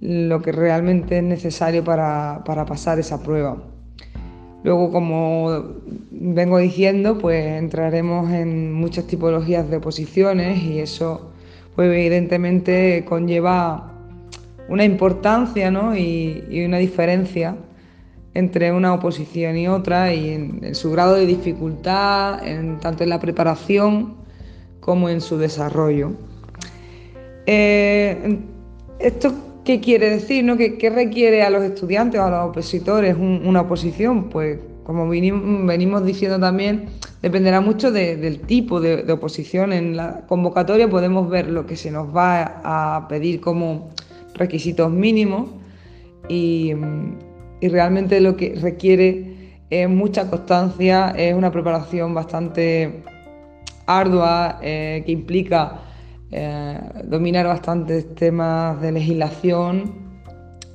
lo 0.00 0.42
que 0.42 0.52
realmente 0.52 1.18
es 1.18 1.24
necesario 1.24 1.84
para, 1.84 2.42
pasar 2.44 2.98
esa 2.98 3.22
prueba. 3.22 3.56
Luego, 4.62 4.90
como 4.90 5.64
vengo 6.10 6.58
diciendo, 6.58 7.16
pues 7.18 7.44
entraremos 7.46 8.30
en 8.30 8.72
muchas 8.72 9.06
tipologías 9.06 9.70
de 9.70 9.80
posiciones 9.80 10.62
y 10.62 10.80
eso, 10.80 11.30
pues 11.74 11.90
evidentemente 11.90 13.04
conlleva 13.08 13.92
una 14.68 14.84
importancia 14.84 15.72
y 15.96 16.64
una 16.64 16.76
diferencia 16.76 17.56
entre 18.34 18.72
una 18.72 18.94
oposición 18.94 19.56
y 19.56 19.68
otra 19.68 20.14
y 20.14 20.30
en, 20.30 20.74
su 20.74 20.90
grado 20.90 21.14
de 21.14 21.26
dificultad, 21.26 22.46
en, 22.46 22.78
tanto 22.78 23.02
en 23.02 23.10
la 23.10 23.18
preparación 23.18 24.14
como 24.80 25.08
en 25.08 25.20
su 25.20 25.36
desarrollo. 25.38 26.12
Eh, 27.46 28.38
¿Esto 28.98 29.32
qué 29.64 29.80
quiere 29.80 30.10
decir? 30.10 30.44
No? 30.44 30.56
¿Qué, 30.56 30.90
requiere 30.90 31.42
a 31.42 31.50
los 31.50 31.62
estudiantes 31.62 32.20
o 32.20 32.24
a 32.24 32.30
los 32.30 32.50
opositores 32.50 33.16
una 33.16 33.62
oposición? 33.62 34.28
Pues 34.28 34.58
como 34.84 35.08
venimos, 35.08 36.04
diciendo 36.04 36.38
también, 36.38 36.86
dependerá 37.22 37.60
mucho 37.60 37.92
del 37.92 38.40
tipo 38.40 38.80
de, 38.80 39.10
oposición. 39.12 39.72
En 39.72 39.96
la 39.96 40.26
convocatoria 40.26 40.88
podemos 40.88 41.30
ver 41.30 41.48
lo 41.48 41.66
que 41.66 41.76
se 41.76 41.90
nos 41.90 42.14
va 42.14 42.60
a 42.64 43.08
pedir 43.08 43.40
como 43.40 43.90
requisitos 44.34 44.90
mínimos 44.90 45.50
y 46.28 46.74
y 47.60 47.68
realmente 47.68 48.20
lo 48.20 48.36
que 48.36 48.56
requiere 48.60 49.54
es 49.68 49.88
mucha 49.88 50.28
constancia, 50.28 51.10
es 51.16 51.34
una 51.34 51.52
preparación 51.52 52.14
bastante 52.14 53.02
ardua 53.86 54.58
eh, 54.62 55.02
que 55.04 55.12
implica 55.12 55.80
eh, 56.32 56.78
dominar 57.04 57.46
bastantes 57.46 58.14
temas 58.14 58.80
de 58.80 58.92
legislación, 58.92 59.92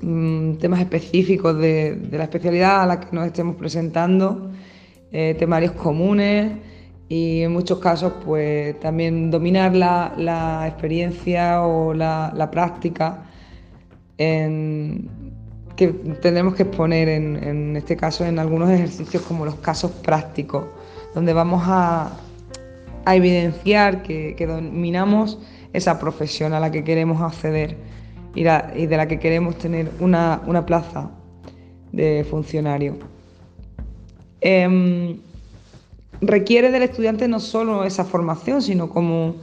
mm, 0.01 0.55
temas 0.55 0.81
específicos 0.81 1.57
de, 1.57 2.09
la 2.11 2.23
especialidad 2.23 2.81
a 2.83 2.85
la 2.85 2.99
que 2.99 3.15
nos 3.15 3.27
estemos 3.27 3.55
presentando, 3.55 4.51
eh, 5.11 5.35
temarios 5.39 5.71
comunes 5.73 6.51
y 7.07 7.41
en 7.43 7.53
muchos 7.53 7.79
casos 7.79 8.13
pues 8.25 8.77
también 8.81 9.31
dominar 9.31 9.75
la, 9.75 10.65
experiencia 10.67 11.61
o 11.61 11.93
la, 11.93 12.49
práctica 12.51 13.23
en, 14.17 15.09
que 15.77 15.87
tendremos 16.21 16.55
que 16.55 16.63
exponer 16.63 17.07
en, 17.07 17.75
este 17.77 17.95
caso 17.95 18.25
en 18.25 18.39
algunos 18.39 18.69
ejercicios 18.69 19.23
como 19.23 19.45
los 19.45 19.55
casos 19.55 19.91
prácticos, 19.91 20.65
donde 21.13 21.31
vamos 21.33 21.63
a, 21.65 22.17
evidenciar 23.13 24.01
que, 24.01 24.35
dominamos 24.47 25.37
esa 25.73 25.99
profesión 25.99 26.53
a 26.53 26.59
la 26.59 26.71
que 26.71 26.83
queremos 26.83 27.21
acceder 27.21 27.77
y, 28.33 28.43
de 28.43 28.97
la 28.97 29.07
que 29.07 29.19
queremos 29.19 29.57
tener 29.57 29.91
una, 29.99 30.65
plaza 30.65 31.11
de 31.91 32.25
funcionario. 32.29 32.97
Em, 34.41 35.19
requiere 36.21 36.71
del 36.71 36.83
estudiante 36.83 37.27
no 37.27 37.39
solo 37.39 37.83
esa 37.83 38.05
formación, 38.05 38.61
sino 38.61 38.89
como 38.89 39.35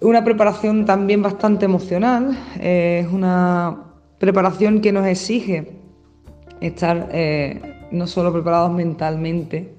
una 0.00 0.24
preparación 0.24 0.84
también 0.84 1.22
bastante 1.22 1.64
emocional, 1.64 2.36
es 2.60 3.06
una 3.12 3.84
preparación 4.18 4.80
que 4.80 4.92
nos 4.92 5.06
exige 5.06 5.72
estar 6.60 7.08
eh, 7.12 7.60
no 7.90 8.06
solo 8.06 8.32
preparados 8.32 8.72
mentalmente, 8.72 9.75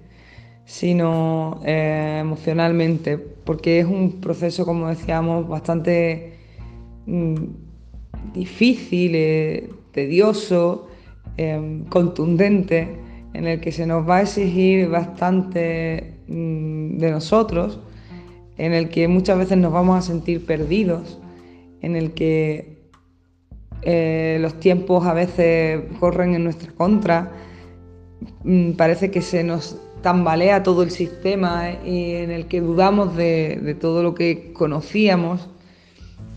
sino 0.67 1.61
eh, 1.63 2.17
emocionalmente, 2.19 3.17
porque 3.17 3.79
es 3.79 3.85
un 3.85 4.19
proceso, 4.19 4.65
como 4.65 4.89
decíamos, 4.89 5.47
bastante 5.47 6.33
mm, 7.05 7.35
difícil, 8.33 9.13
eh, 9.15 9.69
tedioso, 9.91 10.89
contundente, 11.89 12.97
en 13.33 13.45
el 13.45 13.59
que 13.59 13.71
se 13.71 13.85
nos 13.85 14.09
va 14.09 14.17
a 14.17 14.21
exigir 14.23 14.89
bastante 14.89 16.15
mm, 16.27 16.97
de 16.97 17.11
nosotros, 17.11 17.79
en 18.57 18.73
el 18.73 18.89
que 18.89 19.07
muchas 19.07 19.37
veces 19.37 19.57
nos 19.57 19.71
vamos 19.71 19.97
a 19.97 20.01
sentir 20.01 20.45
perdidos, 20.45 21.19
en 21.81 21.95
el 21.95 22.11
que 22.11 22.89
eh, 23.83 24.37
los 24.41 24.59
tiempos 24.59 25.05
a 25.05 25.13
veces 25.13 25.81
corren 25.99 26.35
en 26.35 26.43
nuestra 26.43 26.73
contra, 26.73 27.31
mm, 28.43 28.71
parece 28.71 29.11
que 29.11 29.21
se 29.21 29.43
nos 29.43 29.79
tambalea 30.01 30.63
todo 30.63 30.83
el 30.83 30.91
sistema 30.91 31.71
y 31.85 32.15
en 32.15 32.31
el 32.31 32.47
que 32.47 32.61
dudamos 32.61 33.15
de, 33.15 33.75
todo 33.79 34.03
lo 34.03 34.15
que 34.15 34.53
conocíamos 34.53 35.49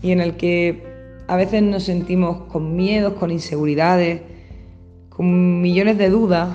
y 0.01 0.11
en 0.11 0.19
el 0.21 0.35
que 0.35 0.83
a 1.27 1.35
veces 1.35 1.61
nos 1.63 1.83
sentimos 1.83 2.43
con 2.47 2.75
miedos, 2.75 3.13
con 3.13 3.31
inseguridades, 3.31 4.21
con 5.09 5.61
millones 5.61 5.97
de 5.97 6.09
dudas 6.09 6.49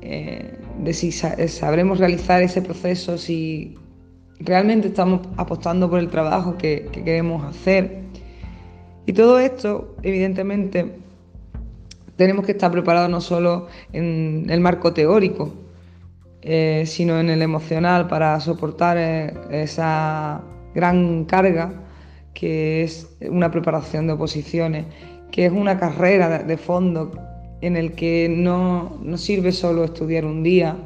eh, 0.00 0.58
de 0.82 0.92
si 0.94 1.12
sabremos 1.12 1.98
realizar 1.98 2.42
ese 2.42 2.62
proceso, 2.62 3.18
si 3.18 3.76
realmente 4.40 4.88
estamos 4.88 5.20
apostando 5.36 5.88
por 5.90 5.98
el 5.98 6.08
trabajo 6.08 6.56
que 6.56 6.88
queremos 6.92 7.44
hacer. 7.44 8.02
Y 9.04 9.12
todo 9.12 9.38
esto, 9.38 9.96
evidentemente, 10.02 10.92
tenemos 12.16 12.46
que 12.46 12.52
estar 12.52 12.70
preparados 12.70 13.10
no 13.10 13.20
solo 13.20 13.66
en 13.92 14.46
el 14.48 14.60
marco 14.60 14.92
teórico, 14.92 15.52
eh, 16.42 16.84
sino 16.86 17.18
en 17.20 17.30
el 17.30 17.42
emocional 17.42 18.08
para 18.08 18.38
soportar 18.40 18.96
eh, 18.98 19.32
esa 19.50 20.42
gran 20.74 21.24
carga 21.24 21.72
que 22.34 22.82
es 22.82 23.08
una 23.28 23.50
preparación 23.50 24.06
de 24.06 24.14
oposiciones, 24.14 24.86
que 25.30 25.46
es 25.46 25.52
una 25.52 25.78
carrera 25.78 26.38
de 26.38 26.56
fondo 26.56 27.12
en 27.60 27.76
el 27.76 27.92
que 27.92 28.28
no, 28.28 28.98
no 29.02 29.16
sirve 29.18 29.52
solo 29.52 29.84
estudiar 29.84 30.24
un 30.24 30.42
día, 30.42 30.76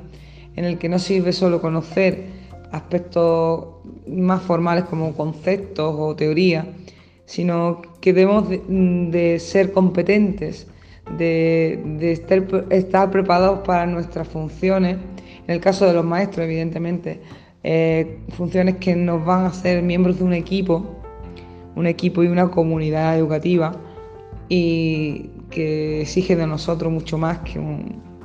en 0.57 0.65
el 0.65 0.79
que 0.79 0.89
no 0.89 0.99
sirve 0.99 1.33
solo 1.33 1.61
conocer 1.61 2.25
aspectos 2.73 3.67
más 4.07 4.43
formales 4.43 4.85
como 4.85 5.15
conceptos 5.15 5.95
o 5.99 6.15
teoría, 6.17 6.67
sino 7.25 7.83
que 8.01 8.13
debemos 8.13 8.49
de, 8.49 9.39
ser 9.41 9.73
competentes, 9.73 10.69
de, 11.19 12.13
estar, 12.71 13.11
preparados 13.11 13.61
para 13.61 13.87
nuestras 13.87 14.29
funciones 14.29 14.97
En 15.47 15.55
el 15.55 15.61
caso 15.61 15.87
de 15.87 15.93
los 15.93 16.05
maestros, 16.05 16.45
evidentemente, 16.45 17.21
eh, 17.63 18.21
funciones 18.31 18.77
que 18.77 18.95
nos 18.97 19.25
van 19.25 19.45
a 19.45 19.49
hacer 19.49 19.83
miembros 19.83 20.19
de 20.19 20.25
un 20.25 20.33
equipo, 20.33 20.97
un 21.75 21.87
equipo 21.87 22.23
y 22.23 22.29
una 22.29 22.51
comunidad 22.51 23.17
educativa 23.19 23.73
y 24.49 25.31
que 25.51 26.03
exige 26.03 26.37
de 26.37 26.47
nosotros 26.47 26.93
mucho 26.93 27.19
más 27.19 27.39
que 27.41 27.61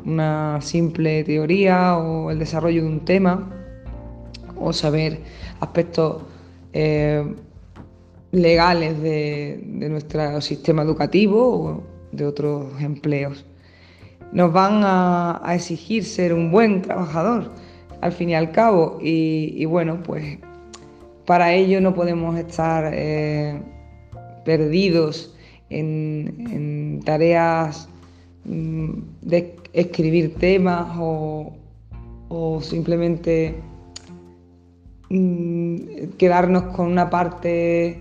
una 0.06 0.60
simple 0.62 1.24
teoría 1.24 1.98
o 1.98 2.32
el 2.32 2.40
desarrollo 2.40 2.84
de 2.84 2.88
un 2.88 3.06
tema 3.06 3.50
o 4.56 4.74
saber 4.74 5.22
aspectos 5.60 6.24
eh, 6.74 7.36
legales 8.32 9.01
de, 9.01 9.60
nuestro 9.90 10.40
sistema 10.42 10.84
educativo 10.84 11.40
o 11.42 11.84
de 12.12 12.25
otros 12.25 12.82
empleos. 12.82 13.46
Nos 14.33 14.53
van 14.53 14.81
a, 14.83 15.41
exigir 15.53 16.05
ser 16.05 16.33
un 16.33 16.51
buen 16.51 16.81
trabajador, 16.81 17.51
al 18.00 18.11
fin 18.11 18.29
y 18.29 18.35
al 18.35 18.51
cabo, 18.51 18.97
y, 19.01 19.65
bueno, 19.65 20.01
pues 20.03 20.39
para 21.25 21.53
ello 21.53 21.81
no 21.81 21.93
podemos 21.93 22.38
estar 22.38 22.91
eh, 22.93 23.61
perdidos 24.45 25.35
en, 25.69 27.01
tareas 27.05 27.89
mm, 28.45 28.89
de 29.21 29.55
escribir 29.73 30.35
temas 30.35 30.88
o, 30.97 31.53
simplemente 32.61 33.55
mm, 35.09 35.75
quedarnos 36.17 36.63
con 36.75 36.88
una 36.88 37.09
parte 37.09 38.00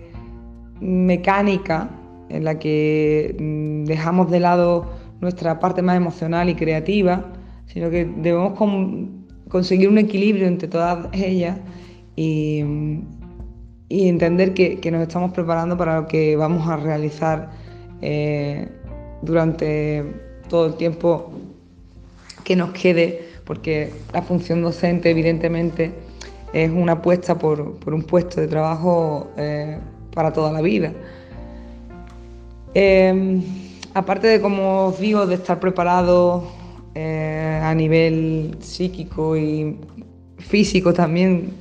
mecánica 0.79 1.89
en 2.29 2.45
la 2.45 2.57
que 2.57 3.35
mm, 3.37 3.85
dejamos 3.85 4.31
de 4.31 4.39
lado 4.39 5.00
nuestra 5.21 5.59
parte 5.59 5.81
más 5.81 5.95
emocional 5.95 6.49
y 6.49 6.55
creativa, 6.55 7.31
sino 7.67 7.89
que 7.89 8.05
debemos 8.05 8.57
conseguir 9.47 9.87
un 9.87 9.99
equilibrio 9.99 10.47
entre 10.47 10.67
todas 10.67 11.07
ellas 11.13 11.57
y, 12.15 12.63
entender 13.89 14.53
que, 14.53 14.79
nos 14.91 15.01
estamos 15.01 15.31
preparando 15.31 15.77
para 15.77 16.01
lo 16.01 16.07
que 16.07 16.35
vamos 16.35 16.67
a 16.67 16.77
realizar 16.77 17.51
eh, 18.01 18.67
durante 19.21 20.03
todo 20.49 20.67
el 20.67 20.75
tiempo 20.75 21.31
que 22.43 22.55
nos 22.55 22.71
quede, 22.71 23.27
porque 23.45 23.91
la 24.13 24.21
función 24.21 24.61
docente 24.61 25.11
evidentemente 25.11 25.93
es 26.53 26.71
una 26.71 26.93
apuesta 26.93 27.37
por, 27.37 27.61
un 27.85 28.03
puesto 28.03 28.41
de 28.41 28.47
trabajo 28.47 29.29
eh, 29.37 29.77
para 30.13 30.33
toda 30.33 30.51
la 30.51 30.61
vida. 30.61 30.93
Em, 32.73 33.41
aparte 33.93 34.27
de, 34.27 34.41
como 34.41 34.87
os 34.87 34.99
digo, 34.99 35.25
de 35.25 35.35
estar 35.35 35.59
preparado 35.59 36.43
eh, 36.95 37.59
a 37.63 37.73
nivel 37.75 38.57
psíquico 38.59 39.37
y 39.37 39.77
físico 40.37 40.93
también 40.93 41.53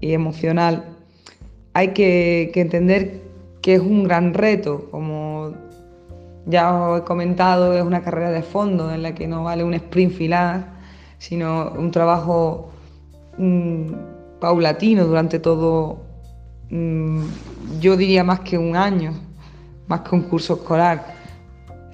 y 0.00 0.12
emocional, 0.12 0.84
hay 1.72 1.88
que, 1.88 2.52
entender 2.54 3.22
que 3.62 3.74
es 3.74 3.80
un 3.80 4.04
gran 4.04 4.34
reto, 4.34 4.88
como 4.90 5.54
ya 6.46 6.72
os 6.74 7.00
he 7.00 7.04
comentado, 7.04 7.74
es 7.74 7.82
una 7.82 8.02
carrera 8.02 8.30
de 8.30 8.42
fondo 8.42 8.92
en 8.92 9.02
la 9.02 9.14
que 9.14 9.26
no 9.26 9.44
vale 9.44 9.64
un 9.64 9.74
sprint 9.74 10.12
filar, 10.12 10.74
sino 11.18 11.72
un 11.78 11.90
trabajo 11.90 12.70
mm, 13.38 13.92
paulatino 14.40 15.06
durante 15.06 15.38
todo 15.38 16.04
Mm, 16.70 17.26
yo 17.80 17.96
diría 17.96 18.24
más 18.24 18.40
que 18.40 18.58
un 18.58 18.74
año, 18.74 19.12
más 19.86 20.00
que 20.00 20.14
un 20.14 20.22
curso 20.22 20.54
escolar. 20.54 21.13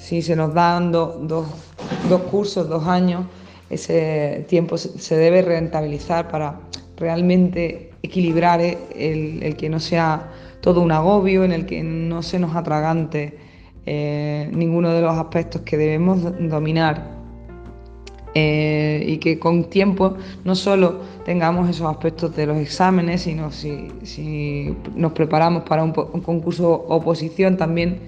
Si 0.00 0.22
se 0.22 0.34
nos 0.34 0.54
dan 0.54 0.90
dos 0.92 1.46
cursos, 2.30 2.68
dos 2.68 2.86
años, 2.86 3.26
ese 3.68 4.46
tiempo 4.48 4.78
se 4.78 5.16
debe 5.16 5.42
rentabilizar 5.42 6.28
para 6.28 6.60
realmente 6.96 7.90
equilibrar 8.02 8.60
el, 8.60 9.42
el, 9.42 9.56
que 9.56 9.68
no 9.68 9.78
sea 9.78 10.32
todo 10.62 10.80
un 10.80 10.90
agobio, 10.90 11.44
en 11.44 11.52
el 11.52 11.66
que 11.66 11.82
no 11.82 12.22
se 12.22 12.38
nos 12.38 12.56
atragante 12.56 13.38
eh, 13.86 14.50
ninguno 14.52 14.90
de 14.90 15.02
los 15.02 15.16
aspectos 15.16 15.62
que 15.62 15.76
debemos 15.76 16.22
dominar. 16.48 17.20
Eh, 18.34 19.04
y 19.08 19.16
que 19.16 19.40
con 19.40 19.64
tiempo 19.64 20.14
no 20.44 20.54
solo 20.54 21.00
tengamos 21.24 21.68
esos 21.68 21.90
aspectos 21.90 22.36
de 22.36 22.46
los 22.46 22.58
exámenes, 22.58 23.22
sino 23.22 23.50
si, 23.50 23.88
si 24.04 24.76
nos 24.94 25.12
preparamos 25.12 25.64
para 25.64 25.82
un, 25.82 25.92
concurso 25.92 26.70
oposición, 26.70 27.56
también 27.56 27.98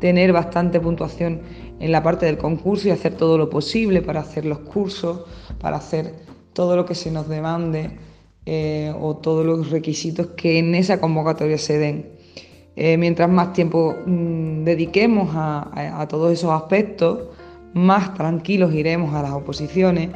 tener 0.00 0.32
bastante 0.32 0.80
puntuación 0.80 1.40
en 1.80 1.92
la 1.92 2.02
parte 2.02 2.26
del 2.26 2.38
concurso 2.38 2.88
y 2.88 2.90
hacer 2.90 3.14
todo 3.14 3.38
lo 3.38 3.50
posible 3.50 4.02
para 4.02 4.20
hacer 4.20 4.44
los 4.44 4.60
cursos, 4.60 5.24
para 5.60 5.76
hacer 5.76 6.14
todo 6.52 6.76
lo 6.76 6.84
que 6.84 6.94
se 6.94 7.10
nos 7.10 7.28
demande 7.28 7.90
eh, 8.46 8.92
o 9.00 9.16
todos 9.16 9.44
los 9.44 9.70
requisitos 9.70 10.28
que 10.36 10.58
en 10.58 10.74
esa 10.74 11.00
convocatoria 11.00 11.58
se 11.58 11.78
den. 11.78 12.10
Eh, 12.76 12.96
mientras 12.96 13.28
más 13.28 13.52
tiempo 13.52 13.96
mm, 14.06 14.64
dediquemos 14.64 15.30
a 15.34 16.06
todos 16.08 16.32
esos 16.32 16.50
aspectos, 16.52 17.28
más 17.74 18.14
tranquilos 18.14 18.72
iremos 18.74 19.14
a 19.14 19.22
las 19.22 19.32
oposiciones 19.32 20.10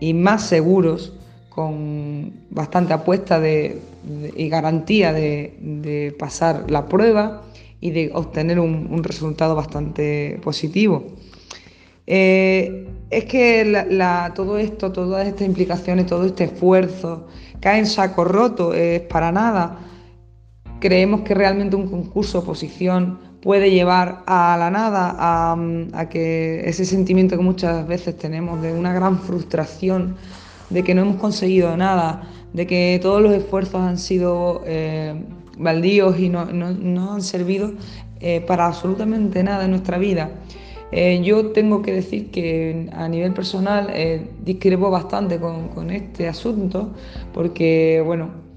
y 0.00 0.14
más 0.14 0.46
seguros, 0.46 1.14
con 1.50 2.32
bastante 2.50 2.94
apuesta 2.94 3.40
y 3.46 4.48
garantía 4.48 5.12
de, 5.12 6.14
pasar 6.18 6.70
la 6.70 6.86
prueba 6.86 7.42
y 7.80 7.90
de 7.90 8.10
obtener 8.14 8.60
un, 8.60 9.02
resultado 9.02 9.54
bastante 9.54 10.38
positivo. 10.42 11.04
Eh, 12.06 12.86
es 13.10 13.24
que 13.24 13.86
todo 14.34 14.58
esto, 14.58 14.92
todas 14.92 15.26
estas 15.26 15.46
implicaciones, 15.46 16.06
todo 16.06 16.24
este 16.24 16.44
esfuerzo 16.44 17.26
cae 17.60 17.78
en 17.78 17.86
saco 17.86 18.24
roto, 18.24 18.74
es 18.74 19.00
para 19.02 19.32
nada. 19.32 19.78
Creemos 20.80 21.22
que 21.22 21.34
realmente 21.34 21.76
un 21.76 21.88
concurso 21.88 22.38
oposición 22.38 23.18
puede 23.42 23.70
llevar 23.70 24.22
a 24.26 24.56
la 24.58 24.70
nada, 24.70 25.16
a, 25.18 26.08
que 26.08 26.62
ese 26.64 26.84
sentimiento 26.84 27.36
que 27.36 27.42
muchas 27.42 27.86
veces 27.86 28.16
tenemos 28.16 28.60
de 28.62 28.72
una 28.72 28.92
gran 28.92 29.18
frustración, 29.18 30.16
de 30.68 30.84
que 30.84 30.94
no 30.94 31.02
hemos 31.02 31.16
conseguido 31.16 31.76
nada, 31.76 32.28
de 32.52 32.66
que 32.66 32.98
todos 33.02 33.22
los 33.22 33.32
esfuerzos 33.32 33.80
han 33.80 33.98
sido 33.98 34.62
eh, 34.66 35.14
baldíos 35.58 36.18
y 36.18 36.28
no, 36.28 36.40
han 36.40 37.22
servido 37.22 37.72
eh, 38.20 38.40
para 38.46 38.66
absolutamente 38.66 39.42
nada 39.42 39.64
en 39.64 39.70
nuestra 39.70 39.98
vida. 39.98 40.30
Eh, 40.92 41.20
yo 41.22 41.52
tengo 41.52 41.82
que 41.82 41.92
decir 41.92 42.30
que 42.30 42.88
a 42.92 43.08
nivel 43.08 43.32
personal 43.32 43.92
discrepo 44.44 44.90
bastante 44.90 45.38
con, 45.38 45.68
con 45.68 45.90
este 45.90 46.26
asunto, 46.28 46.92
porque 47.32 48.02
bueno, 48.04 48.50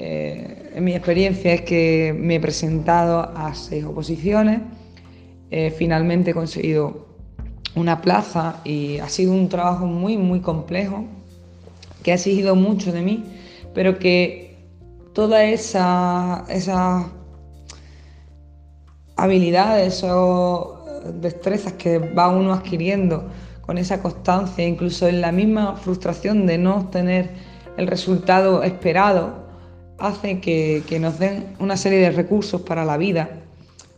eh, 0.00 0.70
en 0.76 0.84
mi 0.84 0.92
experiencia 0.94 1.52
es 1.54 1.62
que 1.62 2.14
me 2.16 2.36
he 2.36 2.40
presentado 2.40 3.20
a 3.36 3.52
seis 3.54 3.84
oposiciones, 3.84 4.60
eh, 5.50 5.74
finalmente 5.76 6.30
he 6.30 6.34
conseguido 6.34 7.08
una 7.74 8.00
plaza 8.00 8.60
y 8.64 8.98
ha 8.98 9.08
sido 9.08 9.32
un 9.32 9.48
trabajo 9.48 9.86
muy, 9.86 10.16
muy 10.16 10.40
complejo, 10.40 11.04
que 12.04 12.12
ha 12.12 12.14
exigido 12.14 12.54
mucho 12.54 12.92
de 12.92 13.02
mí, 13.02 13.24
pero 13.74 13.98
que 13.98 14.47
todas 15.18 15.42
esas 15.42 16.48
esa 16.48 17.08
habilidades 19.16 20.04
o 20.04 20.84
destrezas 21.12 21.72
que 21.72 21.98
va 21.98 22.28
uno 22.28 22.52
adquiriendo 22.52 23.28
con 23.62 23.78
esa 23.78 24.00
constancia, 24.00 24.64
incluso 24.64 25.08
en 25.08 25.20
la 25.20 25.32
misma 25.32 25.74
frustración 25.74 26.46
de 26.46 26.58
no 26.58 26.76
obtener 26.76 27.30
el 27.76 27.88
resultado 27.88 28.62
esperado, 28.62 29.48
hace 29.98 30.38
que, 30.38 30.98
nos 31.00 31.18
den 31.18 31.52
una 31.58 31.76
serie 31.76 31.98
de 31.98 32.10
recursos 32.12 32.60
para 32.60 32.84
la 32.84 32.96
vida, 32.96 33.28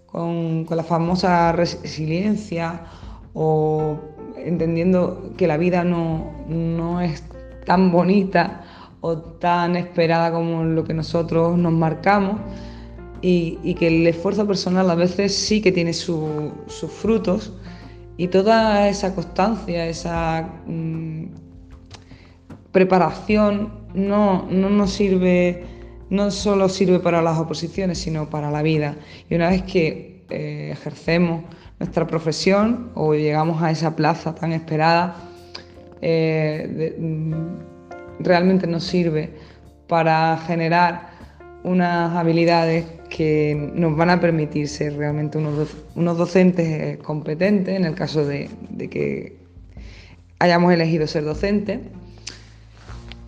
con, 0.06 0.64
la 0.70 0.84
famosa 0.84 1.52
resiliencia 1.52 2.86
o 3.34 3.98
entendiendo 4.38 5.34
que 5.36 5.46
la 5.46 5.58
vida 5.58 5.84
no, 5.84 7.02
es 7.02 7.22
tan 7.66 7.92
bonita 7.92 8.64
o 9.00 9.16
tan 9.18 9.76
esperada 9.76 10.32
como 10.32 10.64
lo 10.64 10.84
que 10.84 10.94
nosotros 10.94 11.56
nos 11.56 11.72
marcamos 11.72 12.40
y, 13.22 13.74
que 13.74 13.86
el 13.86 14.06
esfuerzo 14.06 14.46
personal 14.46 14.90
a 14.90 14.94
veces 14.94 15.34
sí 15.34 15.60
que 15.60 15.72
tiene 15.72 15.92
sus 15.92 16.52
frutos 17.00 17.52
y 18.16 18.28
toda 18.28 18.88
esa 18.88 19.14
constancia, 19.14 19.86
esa 19.86 20.48
mm, 20.66 21.26
preparación 22.72 23.72
no, 23.94 24.46
no 24.50 24.70
nos 24.70 24.90
sirve 24.92 25.64
no 26.10 26.30
solo 26.32 26.68
sirve 26.68 26.98
para 26.98 27.22
las 27.22 27.38
oposiciones, 27.38 27.98
sino 27.98 28.28
para 28.28 28.50
la 28.50 28.62
vida. 28.62 28.96
Y 29.30 29.36
una 29.36 29.48
vez 29.48 29.62
que 29.62 30.24
eh, 30.28 30.70
ejercemos 30.72 31.44
nuestra 31.78 32.06
profesión 32.06 32.90
o 32.94 33.14
llegamos 33.14 33.62
a 33.62 33.70
esa 33.70 33.96
plaza 33.96 34.34
tan 34.34 34.52
esperada, 34.52 35.16
eh, 36.02 36.96
mm, 36.98 37.69
realmente 38.22 38.66
nos 38.66 38.84
sirve 38.84 39.30
para 39.88 40.38
generar 40.46 41.10
unas 41.64 42.16
habilidades 42.16 42.86
que 43.08 43.70
nos 43.74 43.96
van 43.96 44.10
a 44.10 44.20
permitir 44.20 44.68
ser 44.68 44.96
realmente 44.96 45.36
unos, 45.36 46.16
docentes 46.16 46.66
eh, 46.66 46.98
competentes 47.02 47.76
en 47.76 47.84
el 47.84 47.94
caso 47.94 48.24
de, 48.24 48.48
de 48.70 48.88
que 48.88 49.36
hayamos 50.38 50.72
elegido 50.72 51.06
ser 51.06 51.24
docentes 51.24 51.80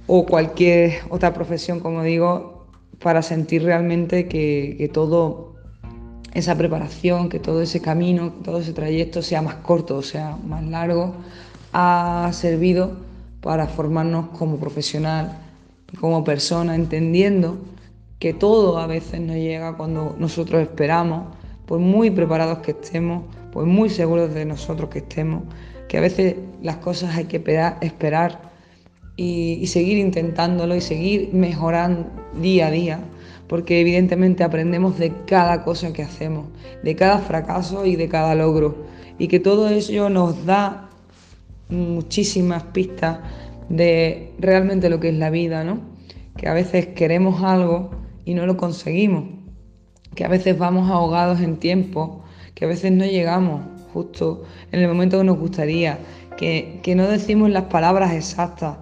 o 0.06 0.24
cualquier 0.24 1.00
otra 1.10 1.34
profesión, 1.34 1.80
como 1.80 2.02
digo, 2.02 2.66
para 3.00 3.22
sentir 3.22 3.64
realmente 3.64 4.28
que, 4.28 4.76
que 4.78 4.88
todo 4.88 5.56
esa 6.34 6.56
preparación, 6.56 7.28
que 7.28 7.38
todo 7.38 7.60
ese 7.62 7.80
camino, 7.80 8.32
todo 8.44 8.60
ese 8.60 8.72
trayecto 8.72 9.22
sea 9.22 9.42
más 9.42 9.56
corto, 9.56 9.96
o 9.96 10.02
sea 10.02 10.36
más 10.46 10.64
largo, 10.64 11.14
ha 11.72 12.30
servido 12.32 12.96
para 13.42 13.66
formarnos 13.66 14.28
como 14.38 14.56
profesional, 14.56 15.36
como 16.00 16.24
persona, 16.24 16.74
entendiendo 16.74 17.58
que 18.18 18.32
todo 18.32 18.78
a 18.78 18.86
veces 18.86 19.20
no 19.20 19.34
llega 19.34 19.76
cuando 19.76 20.16
nosotros 20.18 20.62
esperamos, 20.62 21.34
por 21.66 21.80
muy 21.80 22.10
preparados 22.10 22.58
que 22.58 22.70
estemos, 22.70 23.24
por 23.52 23.66
muy 23.66 23.90
seguros 23.90 24.32
de 24.32 24.46
nosotros 24.46 24.88
que 24.88 25.00
estemos, 25.00 25.42
que 25.88 25.98
a 25.98 26.00
veces 26.00 26.36
las 26.62 26.76
cosas 26.76 27.16
hay 27.16 27.24
que 27.24 27.42
esperar 27.82 28.52
y, 29.16 29.66
seguir 29.66 29.98
intentándolo 29.98 30.74
y 30.74 30.80
seguir 30.80 31.30
mejorando 31.34 32.06
día 32.40 32.68
a 32.68 32.70
día 32.70 33.00
porque 33.52 33.82
evidentemente 33.82 34.44
aprendemos 34.44 34.98
de 34.98 35.12
cada 35.26 35.62
cosa 35.62 35.92
que 35.92 36.02
hacemos, 36.02 36.46
de 36.82 36.96
cada 36.96 37.18
fracaso 37.18 37.84
y 37.84 37.96
de 37.96 38.08
cada 38.08 38.34
logro, 38.34 38.74
y 39.18 39.28
que 39.28 39.40
todo 39.40 39.68
ello 39.68 40.08
nos 40.08 40.46
da 40.46 40.88
muchísimas 41.68 42.62
pistas 42.64 43.18
de 43.68 44.32
realmente 44.38 44.90
lo 44.90 45.00
que 45.00 45.08
es 45.08 45.14
la 45.14 45.30
vida, 45.30 45.64
¿no? 45.64 45.80
Que 46.36 46.48
a 46.48 46.54
veces 46.54 46.88
queremos 46.88 47.42
algo 47.42 47.90
y 48.24 48.34
no 48.34 48.46
lo 48.46 48.56
conseguimos, 48.56 49.24
que 50.14 50.24
a 50.24 50.28
veces 50.28 50.58
vamos 50.58 50.90
ahogados 50.90 51.40
en 51.40 51.56
tiempo, 51.56 52.22
que 52.54 52.64
a 52.64 52.68
veces 52.68 52.92
no 52.92 53.04
llegamos 53.04 53.62
justo 53.92 54.44
en 54.70 54.80
el 54.80 54.88
momento 54.88 55.18
que 55.18 55.24
nos 55.24 55.38
gustaría, 55.38 55.98
que, 56.36 56.80
que 56.82 56.94
no 56.94 57.06
decimos 57.08 57.50
las 57.50 57.64
palabras 57.64 58.12
exactas, 58.12 58.78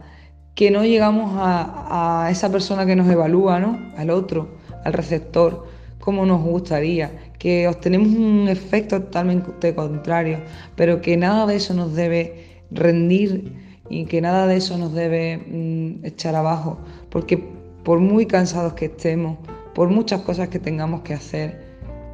que 0.55 0.71
no 0.71 0.85
llegamos 0.85 1.33
a, 1.37 2.29
esa 2.31 2.51
persona 2.51 2.85
que 2.85 2.95
nos 2.95 3.09
evalúa, 3.09 3.59
¿no? 3.61 3.79
Al 3.97 4.11
otro, 4.11 4.59
al 4.85 4.93
receptor, 4.93 5.66
como 5.99 6.27
nos 6.27 6.43
gustaría, 6.43 7.33
que 7.38 7.66
obtenemos 7.66 8.09
un 8.09 8.47
efecto 8.49 9.01
totalmente 9.01 9.75
contrario, 9.75 10.40
pero 10.77 11.01
que 11.01 11.16
nada 11.16 11.47
de 11.47 11.57
eso 11.57 11.73
nos 11.73 11.95
debe 11.95 12.50
rendir 12.71 13.53
y 13.89 14.05
que 14.05 14.21
nada 14.21 14.47
de 14.47 14.57
eso 14.57 14.79
nos 14.79 14.93
debe 14.95 15.39
mm, 15.39 16.05
echar 16.05 16.35
abajo, 16.35 16.79
porque 17.11 17.43
por 17.85 17.99
muy 17.99 18.27
cansados 18.27 18.75
que 18.75 18.87
estemos, 18.87 19.39
por 19.75 19.89
muchas 19.89 20.23
cosas 20.23 20.49
que 20.49 20.59
tengamos 20.59 21.03
que 21.03 21.15
hacer, 21.15 21.61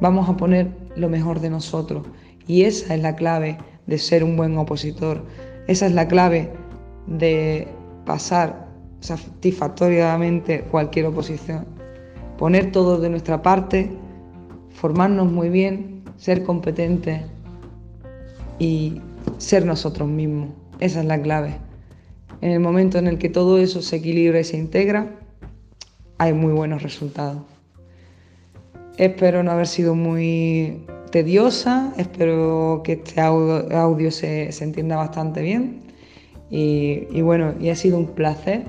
vamos 0.01 0.27
a 0.29 0.37
poner 0.37 0.69
lo 0.95 1.09
mejor 1.09 1.39
de 1.39 1.49
nosotros. 1.49 2.05
Y 2.47 2.63
esa 2.63 2.95
es 2.95 3.01
la 3.01 3.15
clave 3.15 3.57
de 3.85 3.97
ser 3.97 4.23
un 4.23 4.37
buen 4.37 4.57
opositor, 4.57 5.23
esa 5.67 5.85
es 5.85 5.93
la 5.93 6.07
clave 6.07 6.51
de 7.05 7.67
pasar 8.05 8.67
satisfactoriamente 9.01 10.61
cualquier 10.61 11.07
oposición. 11.07 11.65
Poner 12.37 12.71
todo 12.71 12.99
de 12.99 13.09
nuestra 13.09 13.41
parte, 13.41 13.91
formarnos 14.69 15.31
muy 15.31 15.49
bien, 15.49 16.03
ser 16.17 16.43
competentes 16.43 17.21
y 18.59 19.01
ser 19.37 19.65
nosotros 19.65 20.07
mismos. 20.07 20.49
Esa 20.79 20.99
es 20.99 21.05
la 21.05 21.21
clave. 21.21 21.57
En 22.41 22.51
el 22.51 22.59
momento 22.59 22.97
en 22.97 23.07
el 23.07 23.17
que 23.17 23.29
todo 23.29 23.57
eso 23.57 23.81
se 23.81 23.97
equilibra 23.97 24.39
y 24.39 24.43
se 24.43 24.57
integra, 24.57 25.15
hay 26.17 26.33
muy 26.33 26.53
buenos 26.53 26.83
resultados. 26.83 27.41
Espero 28.97 29.43
no 29.43 29.51
haber 29.51 29.67
sido 29.67 29.95
muy 29.95 30.85
tediosa, 31.11 31.93
espero 31.97 32.81
que 32.83 32.93
este 32.93 33.21
audio, 33.21 34.11
se, 34.11 34.51
se 34.51 34.63
entienda 34.63 34.97
bastante 34.97 35.41
bien 35.41 35.81
y, 36.49 37.21
bueno, 37.21 37.53
y 37.59 37.69
ha 37.69 37.75
sido 37.75 37.97
un 37.97 38.07
placer 38.07 38.63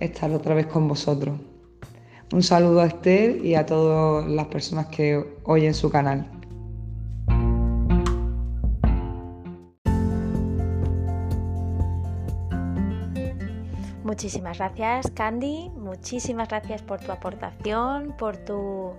estar 0.00 0.30
otra 0.32 0.54
vez 0.54 0.66
con 0.66 0.88
vosotros. 0.88 1.38
Un 2.32 2.42
saludo 2.42 2.80
a 2.80 2.86
Esther 2.86 3.44
y 3.44 3.54
a 3.54 3.66
todas 3.66 4.28
las 4.28 4.46
personas 4.46 4.86
que 4.86 5.24
oyen 5.44 5.74
su 5.74 5.90
canal. 5.90 6.39
Muchísimas 14.20 14.58
gracias, 14.58 15.10
Candy. 15.12 15.70
Muchísimas 15.70 16.46
gracias 16.46 16.82
por 16.82 17.00
tu 17.00 17.10
aportación, 17.10 18.14
por 18.18 18.36
tu 18.36 18.92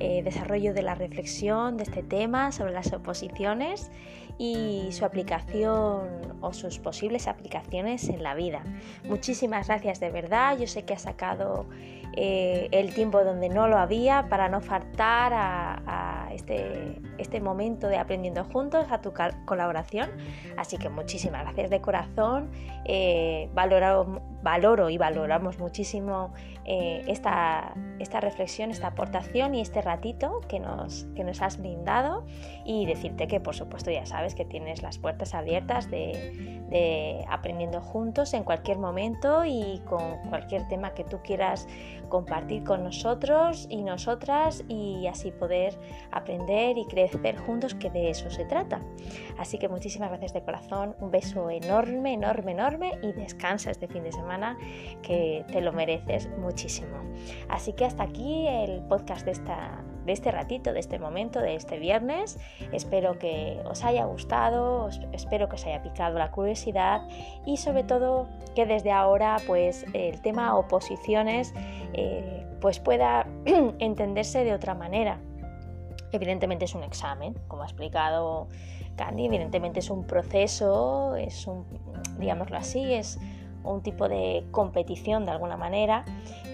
eh, 0.00 0.22
desarrollo 0.22 0.74
de 0.74 0.82
la 0.82 0.94
reflexión 0.94 1.76
de 1.76 1.84
este 1.84 2.02
tema 2.02 2.52
sobre 2.52 2.72
las 2.72 2.92
oposiciones 2.92 3.90
y 4.38 4.88
su 4.92 5.04
aplicación 5.04 6.38
o 6.40 6.54
sus 6.54 6.78
posibles 6.78 7.28
aplicaciones 7.28 8.08
en 8.08 8.22
la 8.22 8.34
vida. 8.34 8.62
Muchísimas 9.04 9.68
gracias 9.68 10.00
de 10.00 10.10
verdad. 10.10 10.56
Yo 10.58 10.66
sé 10.66 10.86
que 10.86 10.94
ha 10.94 10.98
sacado 10.98 11.66
eh, 12.14 12.68
el 12.72 12.92
tiempo 12.92 13.22
donde 13.22 13.48
no 13.48 13.68
lo 13.68 13.78
había 13.78 14.28
para 14.28 14.48
no 14.48 14.60
faltar 14.60 15.32
a, 15.34 16.28
este, 16.32 17.00
este, 17.18 17.40
momento 17.40 17.88
de 17.88 17.98
aprendiendo 17.98 18.44
juntos, 18.44 18.86
a 18.90 19.00
tu 19.00 19.12
colaboración. 19.44 20.10
Así 20.56 20.78
que 20.78 20.88
muchísimas 20.88 21.42
gracias 21.42 21.70
de 21.70 21.80
corazón. 21.80 22.50
Eh, 22.84 23.48
valoro, 23.52 24.88
y 24.90 24.98
valoramos 24.98 25.58
muchísimo 25.58 26.32
eh, 26.64 27.04
esta, 27.06 27.74
esta, 27.98 28.20
reflexión, 28.20 28.70
esta 28.70 28.88
aportación 28.88 29.54
y 29.54 29.60
este 29.60 29.82
ratito 29.90 30.40
que 30.48 30.60
nos, 30.60 31.04
que 31.16 31.24
nos 31.24 31.42
has 31.42 31.58
brindado 31.58 32.24
y 32.64 32.86
decirte 32.86 33.26
que 33.26 33.40
por 33.40 33.54
supuesto 33.54 33.90
ya 33.90 34.06
sabes 34.06 34.34
que 34.34 34.44
tienes 34.44 34.82
las 34.82 34.98
puertas 34.98 35.34
abiertas 35.34 35.90
de, 35.90 36.60
de 36.70 37.24
aprendiendo 37.28 37.80
juntos 37.80 38.32
en 38.34 38.44
cualquier 38.44 38.78
momento 38.78 39.44
y 39.44 39.80
con 39.86 40.18
cualquier 40.28 40.68
tema 40.68 40.94
que 40.94 41.04
tú 41.04 41.18
quieras 41.22 41.66
compartir 42.10 42.62
con 42.64 42.84
nosotros 42.84 43.66
y 43.70 43.82
nosotras 43.82 44.62
y 44.68 45.06
así 45.06 45.30
poder 45.30 45.78
aprender 46.10 46.76
y 46.76 46.84
crecer 46.84 47.38
juntos 47.38 47.74
que 47.74 47.88
de 47.88 48.10
eso 48.10 48.30
se 48.30 48.44
trata. 48.44 48.82
Así 49.38 49.58
que 49.58 49.70
muchísimas 49.70 50.10
gracias 50.10 50.34
de 50.34 50.42
corazón, 50.42 50.94
un 51.00 51.10
beso 51.10 51.48
enorme, 51.48 52.12
enorme, 52.12 52.52
enorme 52.52 52.98
y 53.02 53.12
descansa 53.12 53.70
este 53.70 53.88
fin 53.88 54.04
de 54.04 54.12
semana 54.12 54.58
que 55.00 55.46
te 55.50 55.62
lo 55.62 55.72
mereces 55.72 56.28
muchísimo. 56.38 56.98
Así 57.48 57.72
que 57.72 57.86
hasta 57.86 58.02
aquí 58.02 58.46
el 58.46 58.82
podcast 58.82 59.24
de 59.24 59.32
esta 59.32 59.82
de 60.10 60.14
este 60.14 60.32
ratito, 60.32 60.72
de 60.72 60.80
este 60.80 60.98
momento, 60.98 61.38
de 61.38 61.54
este 61.54 61.78
viernes. 61.78 62.36
Espero 62.72 63.16
que 63.20 63.60
os 63.64 63.84
haya 63.84 64.04
gustado, 64.06 64.88
espero 65.12 65.48
que 65.48 65.54
os 65.54 65.64
haya 65.66 65.82
picado 65.82 66.18
la 66.18 66.32
curiosidad 66.32 67.06
y 67.46 67.58
sobre 67.58 67.84
todo 67.84 68.26
que 68.56 68.66
desde 68.66 68.90
ahora 68.90 69.36
pues 69.46 69.86
el 69.92 70.20
tema 70.20 70.56
oposiciones 70.56 71.54
eh, 71.92 72.44
pues 72.60 72.80
pueda 72.80 73.24
entenderse 73.78 74.42
de 74.42 74.52
otra 74.52 74.74
manera. 74.74 75.20
Evidentemente 76.10 76.64
es 76.64 76.74
un 76.74 76.82
examen, 76.82 77.34
como 77.46 77.62
ha 77.62 77.66
explicado 77.66 78.48
Candy, 78.96 79.26
evidentemente 79.26 79.78
es 79.78 79.90
un 79.90 80.08
proceso, 80.08 81.14
es 81.14 81.46
un, 81.46 81.64
digámoslo 82.18 82.56
así, 82.56 82.94
es 82.94 83.20
un 83.62 83.80
tipo 83.82 84.08
de 84.08 84.44
competición 84.50 85.24
de 85.24 85.30
alguna 85.30 85.56
manera, 85.56 86.04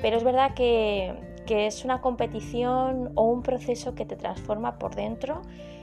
pero 0.03 0.19
es 0.19 0.25
verdad 0.25 0.53
que 0.53 1.36
que 1.47 1.67
es 1.67 1.85
una 1.85 2.01
competición 2.01 3.13
o 3.15 3.25
un 3.25 3.43
proceso 3.43 3.95
que 3.95 4.05
te 4.05 4.17
transforma 4.17 4.79
por 4.79 4.95
dentro 4.95 5.43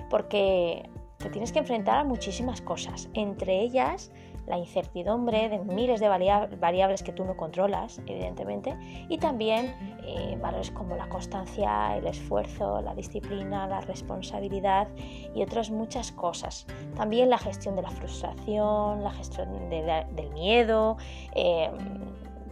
porque 0.09 0.89
te 1.17 1.29
tienes 1.29 1.51
que 1.51 1.59
enfrentar 1.59 1.99
a 1.99 2.03
muchísimas 2.03 2.61
cosas, 2.61 3.09
entre 3.13 3.61
ellas 3.61 4.11
la 4.45 4.57
incertidumbre 4.57 5.47
de 5.47 5.59
miles 5.59 6.01
de 6.01 6.09
variables 6.09 7.01
que 7.01 7.13
tú 7.13 7.23
no 7.23 7.37
controlas, 7.37 8.01
evidentemente, 8.05 8.75
y 9.07 9.17
también 9.17 9.73
eh, 10.05 10.37
valores 10.41 10.69
como 10.71 10.95
la 10.97 11.07
constancia, 11.07 11.95
el 11.95 12.05
esfuerzo, 12.07 12.81
la 12.81 12.93
disciplina, 12.93 13.67
la 13.67 13.79
responsabilidad 13.81 14.89
y 15.33 15.41
otras 15.41 15.71
muchas 15.71 16.11
cosas. 16.11 16.67
También 16.95 17.29
la 17.29 17.37
gestión 17.37 17.77
de 17.77 17.83
la 17.83 17.89
frustración, 17.89 19.01
la 19.03 19.11
gestión 19.11 19.69
del 19.69 20.29
miedo. 20.33 20.97
Eh, 21.35 21.71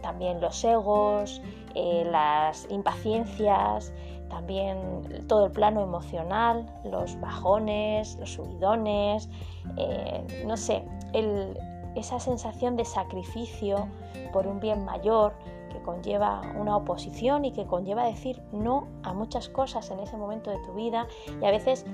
también 0.02 0.40
los 0.40 0.62
egos, 0.64 1.40
eh, 1.74 2.06
las 2.10 2.66
impaciencias, 2.70 3.92
también 4.28 5.26
todo 5.28 5.46
el 5.46 5.52
plano 5.52 5.82
emocional, 5.82 6.66
los 6.84 7.18
bajones, 7.20 8.16
los 8.18 8.32
subidones, 8.32 9.28
eh, 9.76 10.44
no 10.46 10.56
sé, 10.56 10.84
esa 11.94 12.18
sensación 12.18 12.76
de 12.76 12.84
sacrificio 12.84 13.88
por 14.32 14.46
un 14.46 14.58
bien 14.60 14.84
mayor 14.84 15.34
que 15.72 15.80
conlleva 15.82 16.42
una 16.56 16.76
oposición 16.76 17.44
y 17.44 17.52
que 17.52 17.66
conlleva 17.66 18.04
decir 18.04 18.42
no 18.52 18.88
a 19.02 19.12
muchas 19.12 19.48
cosas 19.48 19.90
en 19.90 20.00
ese 20.00 20.16
momento 20.16 20.50
de 20.50 20.58
tu 20.58 20.74
vida. 20.74 21.06
Y 21.40 21.44
a 21.44 21.50
veces 21.50 21.86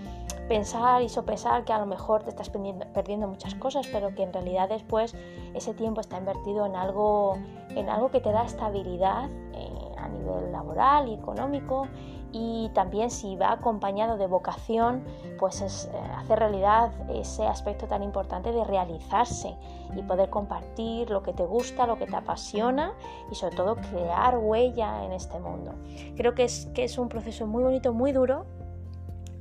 pensar 0.49 1.03
y 1.03 1.09
sopesar 1.09 1.64
que 1.64 1.73
a 1.73 1.79
lo 1.79 1.87
mejor 1.87 2.25
te 2.25 2.31
estás 2.31 2.51
perdiendo, 2.51 3.29
muchas 3.29 3.55
cosas, 3.55 3.87
pero 3.93 4.14
que 4.14 4.23
en 4.23 4.33
realidad 4.33 4.69
después 4.69 5.14
ese 5.55 5.75
tiempo 5.75 6.01
está 6.01 6.19
invertido 6.19 6.67
en 6.67 6.75
algo, 6.75 7.37
en 7.71 7.88
algo 7.88 8.11
que 8.11 8.21
te 8.21 8.33
da 8.33 8.45
estabilidad 8.45 9.29
laboral 10.51 11.09
y 11.09 11.14
económico 11.14 11.88
y 12.33 12.71
también 12.75 13.11
si 13.11 13.37
va 13.37 13.53
acompañado 13.53 14.19
de 14.19 14.27
vocación, 14.27 15.03
pues 15.38 15.62
es 15.62 15.91
eh, 15.93 15.99
hacer 16.17 16.38
realidad 16.38 16.93
ese 17.09 17.47
aspecto 17.47 17.87
tan 17.87 18.03
importante 18.03 18.53
de 18.53 18.64
realizarse 18.64 19.57
y 19.97 20.03
poder 20.03 20.29
compartir 20.29 21.09
lo 21.11 21.23
que 21.23 21.33
te 21.33 21.45
gusta, 21.45 21.87
lo 21.87 21.97
que 21.97 22.07
te 22.07 22.17
apasiona 22.17 22.93
y 23.31 23.35
sobre 23.35 23.57
todo 23.57 23.77
crear 23.77 24.37
huella 24.38 25.05
en 25.05 25.12
este 25.12 25.38
mundo. 25.38 25.73
Creo 26.17 26.35
que 26.35 26.45
es, 26.45 26.67
que 26.75 26.85
es 26.85 26.99
un 26.99 27.09
proceso 27.09 27.47
muy 27.47 27.62
bonito, 27.62 27.95
muy 27.95 28.12
duro, 28.12 28.45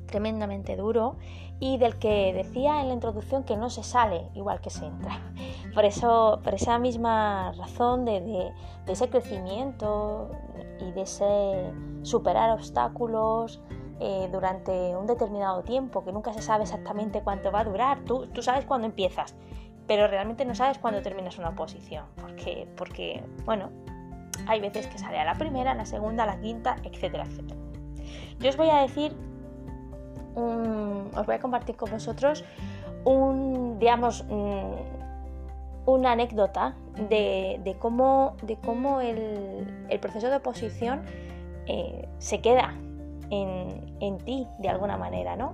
tremendamente 0.07 0.75
duro 0.75 1.15
y 1.59 1.77
del 1.77 1.97
que 1.97 2.33
decía 2.33 2.81
en 2.81 2.87
la 2.87 2.93
introducción 2.93 3.43
que 3.43 3.57
no 3.57 3.69
se 3.69 3.83
sale 3.83 4.29
igual 4.35 4.61
que 4.61 4.69
se 4.69 4.85
entra. 4.85 5.19
Por 5.73 5.85
eso, 5.85 6.39
por 6.43 6.55
esa 6.55 6.79
misma 6.79 7.51
razón 7.51 8.03
de, 8.03 8.51
ese 8.87 9.09
crecimiento 9.09 10.31
y 10.79 10.91
de 10.91 11.01
ese 11.01 11.71
superar 12.01 12.49
obstáculos 12.49 13.61
eh, 13.99 14.27
durante 14.31 14.95
un 14.95 15.05
determinado 15.05 15.61
tiempo, 15.61 16.03
que 16.03 16.11
nunca 16.11 16.33
se 16.33 16.41
sabe 16.41 16.63
exactamente 16.63 17.21
cuánto 17.21 17.51
va 17.51 17.59
a 17.59 17.63
durar. 17.63 17.99
Tú, 18.05 18.25
tú 18.33 18.41
sabes 18.41 18.65
cuándo 18.65 18.87
empiezas, 18.87 19.35
pero 19.85 20.07
realmente 20.07 20.45
no 20.45 20.55
sabes 20.55 20.79
cuándo 20.79 21.03
terminas 21.03 21.37
una 21.37 21.49
oposición, 21.49 22.05
porque, 22.19 22.67
porque, 22.75 23.23
bueno, 23.45 23.69
hay 24.47 24.59
veces 24.59 24.87
que 24.87 24.97
sale 24.97 25.19
a 25.19 25.25
la 25.25 25.35
primera, 25.35 25.73
a 25.73 25.75
la 25.75 25.85
segunda, 25.85 26.23
a 26.23 26.27
la 26.27 26.39
quinta, 26.39 26.77
etcétera, 26.83 27.25
etcétera. 27.25 27.59
Yo 28.39 28.49
os 28.49 28.57
voy 28.57 28.69
a 28.69 28.81
decir 28.81 29.15
os 30.37 31.25
voy 31.25 31.35
a 31.35 31.39
compartir 31.39 31.75
con 31.75 31.91
vosotros 31.91 32.45
un, 33.03 33.79
digamos, 33.79 34.23
una 35.85 36.11
anécdota 36.11 36.75
de, 37.09 37.75
cómo, 37.79 38.35
de 38.43 38.57
cómo 38.57 39.01
el, 39.01 39.97
proceso 40.01 40.29
de 40.29 40.35
oposición 40.35 41.01
eh, 41.65 42.07
se 42.19 42.41
queda 42.41 42.75
en, 43.29 44.17
ti 44.25 44.47
de 44.59 44.69
alguna 44.69 44.97
manera. 44.97 45.35
¿no? 45.35 45.53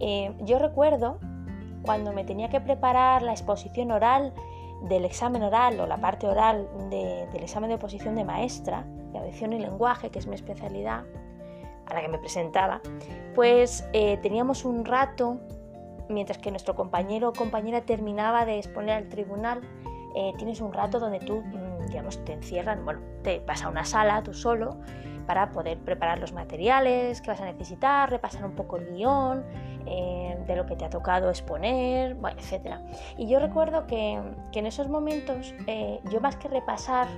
Eh, 0.00 0.32
yo 0.40 0.58
recuerdo 0.58 1.18
cuando 1.82 2.12
me 2.12 2.24
tenía 2.24 2.48
que 2.48 2.60
preparar 2.60 3.22
la 3.22 3.32
exposición 3.32 3.90
oral 3.90 4.32
del 4.88 5.04
examen 5.04 5.42
oral 5.42 5.78
o 5.80 5.86
la 5.86 5.98
parte 5.98 6.26
oral 6.26 6.68
del 6.90 7.42
examen 7.42 7.68
de 7.68 7.76
oposición 7.76 8.14
de 8.14 8.24
maestra, 8.24 8.84
de 9.12 9.18
audición 9.18 9.52
y 9.52 9.58
lenguaje, 9.58 10.10
que 10.10 10.18
es 10.18 10.26
mi 10.26 10.34
especialidad, 10.34 11.04
a 11.86 11.94
la 11.94 12.00
que 12.00 12.08
me 12.08 12.18
presentaba, 12.18 12.80
pues 13.34 13.88
eh, 13.92 14.18
teníamos 14.22 14.64
un 14.64 14.84
rato, 14.84 15.38
mientras 16.08 16.38
que 16.38 16.50
nuestro 16.50 16.74
compañero 16.74 17.28
o 17.28 17.32
compañera 17.32 17.82
terminaba 17.82 18.44
de 18.44 18.58
exponer 18.58 18.96
al 18.96 19.08
tribunal, 19.08 19.60
eh, 20.14 20.32
tienes 20.38 20.60
un 20.60 20.72
rato 20.72 20.98
donde 20.98 21.20
tú, 21.20 21.42
mm, 21.42 21.86
digamos, 21.86 22.24
te 22.24 22.32
encierran, 22.32 22.84
bueno, 22.84 23.00
te 23.22 23.40
vas 23.40 23.62
a 23.62 23.68
una 23.68 23.84
sala 23.84 24.22
tú 24.22 24.32
solo 24.32 24.78
para 25.26 25.50
poder 25.50 25.78
preparar 25.78 26.18
los 26.18 26.32
materiales 26.32 27.20
que 27.20 27.30
vas 27.30 27.40
a 27.40 27.44
necesitar, 27.44 28.10
repasar 28.10 28.44
un 28.44 28.52
poco 28.52 28.76
el 28.76 28.94
guion 28.94 29.44
eh, 29.84 30.38
de 30.46 30.56
lo 30.56 30.66
que 30.66 30.76
te 30.76 30.84
ha 30.84 30.90
tocado 30.90 31.28
exponer, 31.28 32.16
etc. 32.38 32.76
Y 33.18 33.26
yo 33.26 33.40
recuerdo 33.40 33.86
que, 33.86 34.22
que 34.52 34.60
en 34.60 34.66
esos 34.66 34.88
momentos 34.88 35.52
yo 36.10 36.20
más 36.20 36.36
que 36.36 36.48
repasar, 36.48 37.08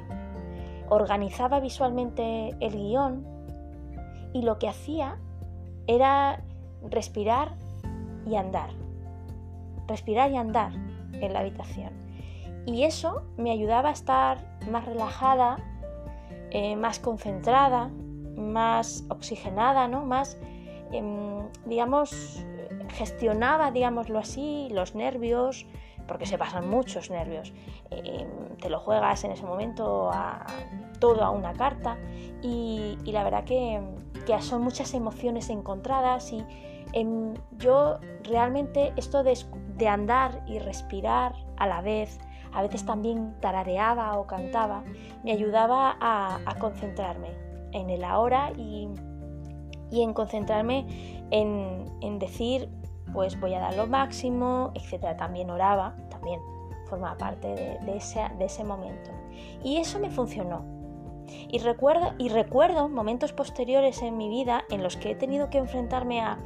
organizaba 0.89 1.61
visualmente 1.61 2.57
el 2.61 2.73
guion 2.73 3.38
y 4.39 4.43
lo 4.43 4.59
que 4.59 4.69
hacía 4.69 5.17
era 5.89 6.41
respirar 6.89 7.57
y 8.25 8.37
andar. 8.37 8.71
Respirar 9.89 10.31
y 10.31 10.37
andar 10.37 10.73
en 11.13 11.33
la 11.33 11.41
habitación. 11.41 11.93
Y 12.67 12.85
eso 12.85 13.23
me 13.37 13.51
ayudaba 13.51 13.89
a 13.89 13.93
estar 13.93 14.39
más 14.71 14.85
relajada, 14.85 15.59
eh, 16.51 16.77
más 16.77 17.01
concentrada, 17.01 17.91
más 18.37 19.05
oxigenada, 19.09 19.89
¿no? 19.89 20.05
Más, 20.05 20.39
em, 20.93 21.49
digamos, 21.67 22.45
gestionaba, 22.91 23.73
digámoslo 23.73 24.21
así, 24.21 24.69
los 24.71 24.95
nervios, 24.95 25.67
porque 26.07 26.27
se 26.27 26.39
pasan 26.39 26.71
muchos 26.71 27.11
nervios. 27.11 27.53
Em, 27.91 28.57
te 28.61 28.71
lo 28.71 28.79
juegas 28.79 29.25
en 29.25 29.33
ese 29.33 29.45
momento 29.45 30.11
a 30.13 30.47
todo 30.99 31.25
a 31.25 31.31
una 31.31 31.53
carta 31.53 31.99
y 32.43 32.97
la 33.07 33.25
verdad 33.25 33.45
que 33.45 33.81
son 34.41 34.63
muchas 34.63 34.95
emociones 34.95 35.49
encontradas 35.51 36.33
y 36.33 36.45
em, 36.93 37.35
yo 37.59 37.99
realmente 38.25 38.93
esto 38.97 39.23
de, 39.23 39.37
andar 39.89 40.43
y 40.47 40.59
respirar 40.59 41.35
a 41.57 41.67
la 41.67 41.81
vez, 41.81 42.19
a 42.53 42.63
veces 42.63 42.85
también 42.85 43.37
tarareaba 43.41 44.19
o 44.19 44.27
cantaba, 44.27 44.83
me 45.25 45.33
ayudaba 45.33 45.97
a, 46.01 46.55
concentrarme 46.59 47.29
en 47.73 47.91
el 47.91 48.05
ahora 48.05 48.53
y, 48.57 48.89
en 49.93 50.13
concentrarme 50.13 50.87
en, 51.31 52.19
decir, 52.19 52.69
pues 53.13 53.39
voy 53.41 53.55
a 53.55 53.61
dar 53.61 53.75
lo 53.77 53.87
máximo, 53.87 54.73
etc. 54.75 55.17
También 55.17 55.51
oraba, 55.51 55.95
también 56.11 56.41
forma 56.87 57.17
parte 57.17 57.79
de, 57.85 57.97
ese, 57.97 58.21
de 58.39 58.47
ese 58.47 58.65
momento. 58.65 59.11
Y 59.63 59.77
eso 59.77 59.99
me 60.01 60.11
funcionó. 60.11 60.78
Y 61.49 61.59
recuerdo, 61.59 62.15
y 62.19 62.29
recuerdo 62.29 62.89
momentos 62.89 63.33
posteriores 63.33 64.03
en 64.03 64.17
mi 64.17 64.29
vida 64.29 64.65
en 64.71 64.83
los 64.83 64.97
que 64.97 65.13
he 65.13 65.15
tenido 65.15 65.51
que 65.51 65.59
enfrentarme 65.59 66.21
a, 66.21 66.39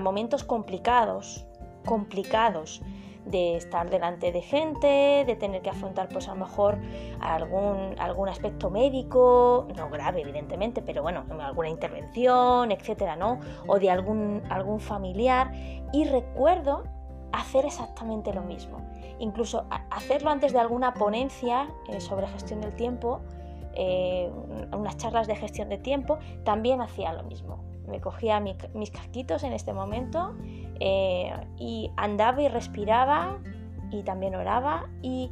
momentos 0.00 0.44
complicados, 0.44 1.46
complicados, 1.84 2.82
de 3.26 3.56
estar 3.56 3.88
delante 3.88 4.32
de 4.32 4.40
gente, 4.40 5.24
de 5.24 5.36
tener 5.36 5.62
que 5.62 5.70
afrontar 5.70 6.08
pues 6.08 6.26
a 6.28 6.34
lo 6.34 6.40
mejor 6.40 6.78
algún, 7.20 7.94
algún 7.98 8.28
aspecto 8.28 8.68
médico, 8.68 9.68
no 9.76 9.88
grave 9.90 10.22
evidentemente, 10.22 10.82
pero 10.82 11.02
bueno, 11.02 11.24
alguna 11.40 11.68
intervención, 11.68 12.72
etcétera, 12.72 13.14
¿no? 13.14 13.38
O 13.68 13.78
de 13.78 13.90
algún, 13.90 14.42
algún 14.50 14.80
familiar. 14.80 15.52
Y 15.92 16.04
recuerdo 16.04 16.84
hacer 17.32 17.64
exactamente 17.64 18.32
lo 18.32 18.42
mismo. 18.42 18.78
Incluso 19.18 19.66
hacerlo 19.90 20.30
antes 20.30 20.52
de 20.52 20.58
alguna 20.58 20.94
ponencia 20.94 21.68
eh, 21.88 22.00
sobre 22.00 22.26
gestión 22.28 22.60
del 22.60 22.74
tiempo, 22.74 23.20
eh, 23.74 24.30
unas 24.72 24.96
charlas 24.96 25.26
de 25.26 25.36
gestión 25.36 25.68
de 25.68 25.78
tiempo, 25.78 26.18
también 26.44 26.80
hacía 26.80 27.12
lo 27.12 27.22
mismo. 27.24 27.64
Me 27.86 28.00
cogía 28.00 28.40
mis 28.40 28.90
casquitos 28.90 29.42
en 29.42 29.52
este 29.52 29.72
momento 29.72 30.34
eh, 30.80 31.32
y 31.58 31.90
andaba 31.96 32.42
y 32.42 32.48
respiraba 32.48 33.38
y 33.90 34.02
también 34.02 34.34
oraba 34.34 34.88
y 35.02 35.30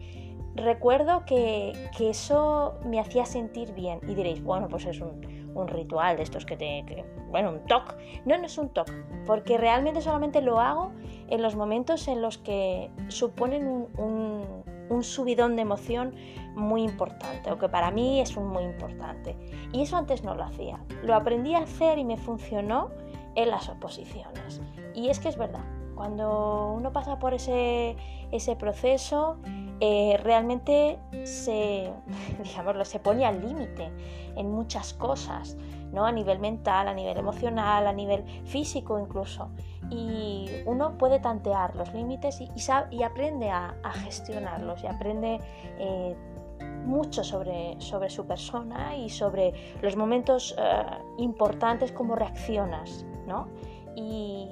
recuerdo 0.55 1.25
que, 1.25 1.73
eso 1.99 2.75
me 2.85 2.99
hacía 2.99 3.25
sentir 3.25 3.73
bien 3.73 4.01
y 4.09 4.15
diréis, 4.15 4.43
bueno, 4.43 4.69
pues 4.69 4.87
es 4.87 5.01
un, 5.01 5.41
ritual 5.67 6.17
de 6.17 6.23
estos 6.23 6.47
que 6.47 6.57
te... 6.57 7.05
bueno, 7.31 7.51
un 7.51 7.65
toc. 7.67 7.95
No, 8.25 8.39
no 8.39 8.47
es 8.47 8.57
un 8.57 8.71
toc, 8.71 8.91
porque 9.27 9.59
realmente 9.59 10.01
solamente 10.01 10.41
lo 10.41 10.59
hago 10.59 10.93
en 11.29 11.43
los 11.43 11.55
momentos 11.55 12.09
en 12.09 12.23
los 12.23 12.39
que 12.39 12.91
suponen 13.09 13.67
un 13.99 14.65
subidón 15.03 15.57
de 15.57 15.63
emoción 15.63 16.15
muy 16.55 16.83
importante, 16.83 17.51
o 17.51 17.59
que 17.59 17.69
para 17.69 17.91
mí 17.91 18.21
es 18.21 18.37
un 18.37 18.49
muy 18.49 18.65
importante. 18.65 19.37
Y 19.73 19.83
eso 19.83 19.97
antes 19.97 20.25
no 20.25 20.35
lo 20.35 20.45
hacía. 20.45 20.81
Lo 21.03 21.15
aprendí 21.15 21.55
a 21.55 21.61
hacer 21.61 21.99
y 21.99 22.05
me 22.05 22.17
funcionó 22.17 22.91
en 23.37 23.51
las 23.51 23.69
oposiciones. 23.69 24.61
Y 24.95 25.09
es 25.09 25.21
que 25.21 25.29
es 25.29 25.37
verdad, 25.37 25.65
cuando 25.95 26.73
uno 26.77 26.93
pasa 26.93 27.19
por 27.19 27.35
ese, 27.35 27.97
ese 28.33 28.57
proceso, 28.57 29.39
eh, 29.81 30.19
realmente 30.23 30.99
se, 31.25 31.91
digámoslo, 32.43 32.85
se 32.85 32.99
pone 32.99 33.25
al 33.25 33.41
límite 33.41 33.91
en 34.37 34.51
muchas 34.51 34.95
cosas, 34.95 35.57
¿no? 35.93 36.07
a 36.07 36.13
nivel 36.13 36.39
mental, 36.39 36.89
a 36.89 36.95
nivel 36.95 37.17
emocional, 37.17 37.87
a 37.87 37.93
nivel 37.93 38.25
físico 38.45 38.99
incluso 38.99 39.51
y 39.91 40.49
uno 40.67 40.97
puede 40.97 41.19
tantear 41.19 41.75
los 41.75 41.93
límites 41.93 42.41
y, 42.41 42.49
y, 42.91 43.03
aprende 43.03 43.51
a, 43.51 43.75
gestionarlos 44.05 44.83
y 44.85 44.87
aprende 44.87 45.41
eh, 45.79 46.17
mucho 46.85 47.25
sobre, 47.25 47.77
sobre, 47.81 48.09
su 48.09 48.27
persona 48.27 48.97
y 48.97 49.09
sobre 49.09 49.53
los 49.83 49.97
momentos 49.97 50.55
eh, 50.59 50.83
importantes, 51.19 51.93
cómo 51.93 52.15
reaccionas, 52.15 53.05
¿no? 53.27 53.49
Y, 53.97 54.49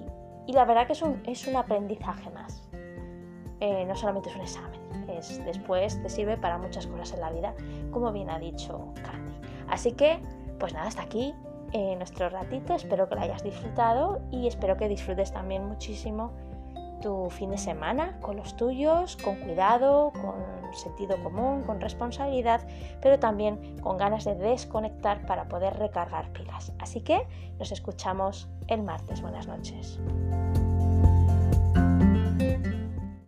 y, 0.47 0.53
la 0.53 0.65
verdad 0.65 0.87
que 0.87 0.95
es 0.95 1.03
un, 1.03 1.23
es 1.25 1.47
un 1.47 1.57
aprendizaje 1.57 2.31
más. 2.31 2.69
Eh, 3.61 3.85
no 3.87 3.95
solamente 3.95 4.31
es 4.31 4.37
un 4.37 4.43
examen, 4.43 4.78
es, 5.09 5.45
después 5.45 6.03
te 6.03 6.09
sirve 6.09 6.37
para 6.37 6.59
muchas 6.59 6.87
cosas 6.87 7.13
en 7.13 7.21
la 7.21 7.31
vida, 7.31 7.55
como 7.91 8.13
bien 8.13 8.31
ha 8.31 8.39
dicho 8.39 8.93
Candy. 9.03 9.35
Así 9.69 9.93
que, 9.93 10.21
pues 10.59 10.73
nada, 10.75 10.89
hasta 10.89 11.03
aquí 11.03 11.35
nuestro 11.97 12.29
ratito. 12.31 12.75
Espero 12.75 13.09
que 13.09 13.15
lo 13.15 13.21
hayas 13.21 13.43
disfrutado 13.43 14.21
y 14.31 14.47
espero 14.47 14.77
que 14.77 14.89
disfrutes 14.89 15.33
también 15.33 15.67
muchísimo 15.67 16.33
tu 17.03 17.31
fin 17.31 17.51
de 17.51 17.59
semana 17.59 18.19
con 18.21 18.37
los 18.37 18.57
tuyos, 18.57 19.17
con 19.17 19.37
cuidado, 19.37 20.13
con 20.13 20.75
sentido 20.75 21.23
común, 21.23 21.63
con 21.63 21.81
responsabilidad, 21.81 22.61
pero 23.01 23.19
también 23.19 23.79
con 23.81 23.97
ganas 23.97 24.25
de 24.25 24.35
desconectar 24.35 25.25
para 25.27 25.47
poder 25.47 25.79
recargar 25.79 26.33
pilas. 26.33 26.73
Así 26.79 27.01
que 27.01 27.27
nos 27.59 27.71
escuchamos 27.71 28.49
el 28.67 28.83
martes. 28.83 29.23
Buenas 29.23 29.47
noches. 29.47 30.01